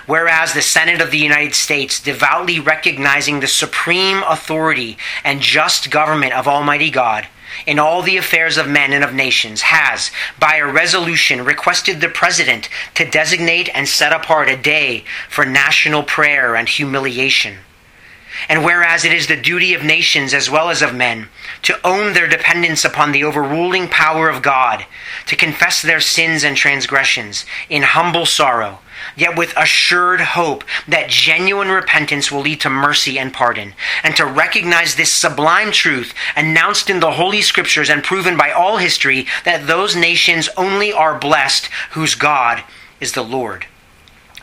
[0.06, 6.34] Whereas the Senate of the United States, devoutly recognizing the supreme authority and just government
[6.34, 7.28] of Almighty God
[7.66, 12.10] in all the affairs of men and of nations, has, by a resolution, requested the
[12.10, 17.58] President to designate and set apart a day for national prayer and humiliation
[18.50, 21.28] and whereas it is the duty of nations as well as of men
[21.64, 24.86] to own their dependence upon the overruling power of God,
[25.26, 28.80] to confess their sins and transgressions in humble sorrow,
[29.16, 34.26] yet with assured hope that genuine repentance will lead to mercy and pardon, and to
[34.26, 39.68] recognize this sublime truth announced in the Holy Scriptures and proven by all history that
[39.68, 42.64] those nations only are blessed whose God
[43.00, 43.66] is the Lord.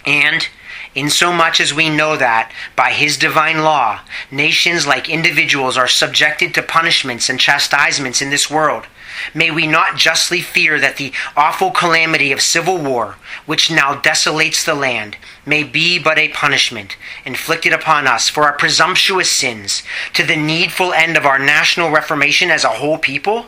[0.07, 0.49] And
[0.95, 6.63] Insomuch as we know that, by his divine law, nations like individuals are subjected to
[6.63, 8.87] punishments and chastisements in this world,
[9.35, 14.65] may we not justly fear that the awful calamity of civil war, which now desolates
[14.65, 19.83] the land, may be but a punishment inflicted upon us for our presumptuous sins,
[20.13, 23.47] to the needful end of our national reformation as a whole people?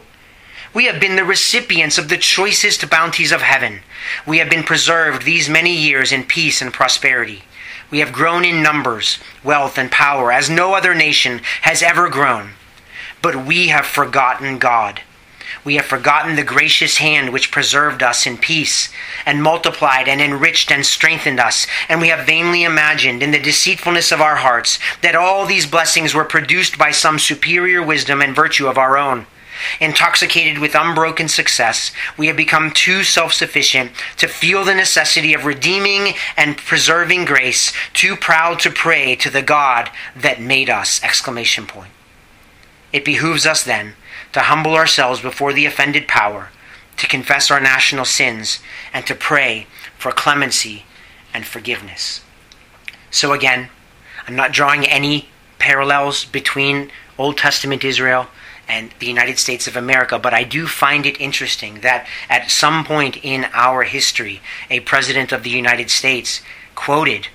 [0.76, 3.80] We have been the recipients of the choicest bounties of heaven.
[4.26, 7.44] We have been preserved these many years in peace and prosperity.
[7.90, 12.50] We have grown in numbers, wealth, and power as no other nation has ever grown.
[13.22, 15.00] But we have forgotten God.
[15.64, 18.90] We have forgotten the gracious hand which preserved us in peace,
[19.24, 21.66] and multiplied and enriched and strengthened us.
[21.88, 26.12] And we have vainly imagined, in the deceitfulness of our hearts, that all these blessings
[26.14, 29.24] were produced by some superior wisdom and virtue of our own.
[29.80, 35.44] Intoxicated with unbroken success, we have become too self sufficient to feel the necessity of
[35.44, 41.02] redeeming and preserving grace, too proud to pray to the God that made us!
[41.02, 41.92] Exclamation point.
[42.92, 43.94] It behooves us then
[44.32, 46.50] to humble ourselves before the offended power
[46.96, 48.60] to confess our national sins,
[48.92, 49.66] and to pray
[49.98, 50.84] for clemency
[51.34, 52.22] and forgiveness.
[53.10, 53.68] So, again,
[54.26, 55.28] I'm not drawing any
[55.58, 58.28] parallels between Old Testament Israel
[58.68, 62.84] and the United States of America, but I do find it interesting that at some
[62.84, 64.40] point in our history,
[64.70, 66.40] a president of the United States
[66.74, 67.28] quoted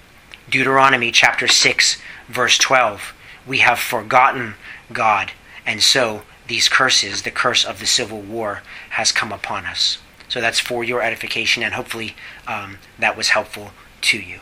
[0.50, 3.14] Deuteronomy chapter 6, verse 12.
[3.48, 4.56] We have forgotten
[4.92, 5.32] God,
[5.66, 8.62] and so these curses, the curse of the Civil War,
[8.92, 10.00] has come upon us.
[10.28, 12.16] So that's for your edification, and hopefully
[12.48, 13.72] um, that was helpful
[14.02, 14.42] to you.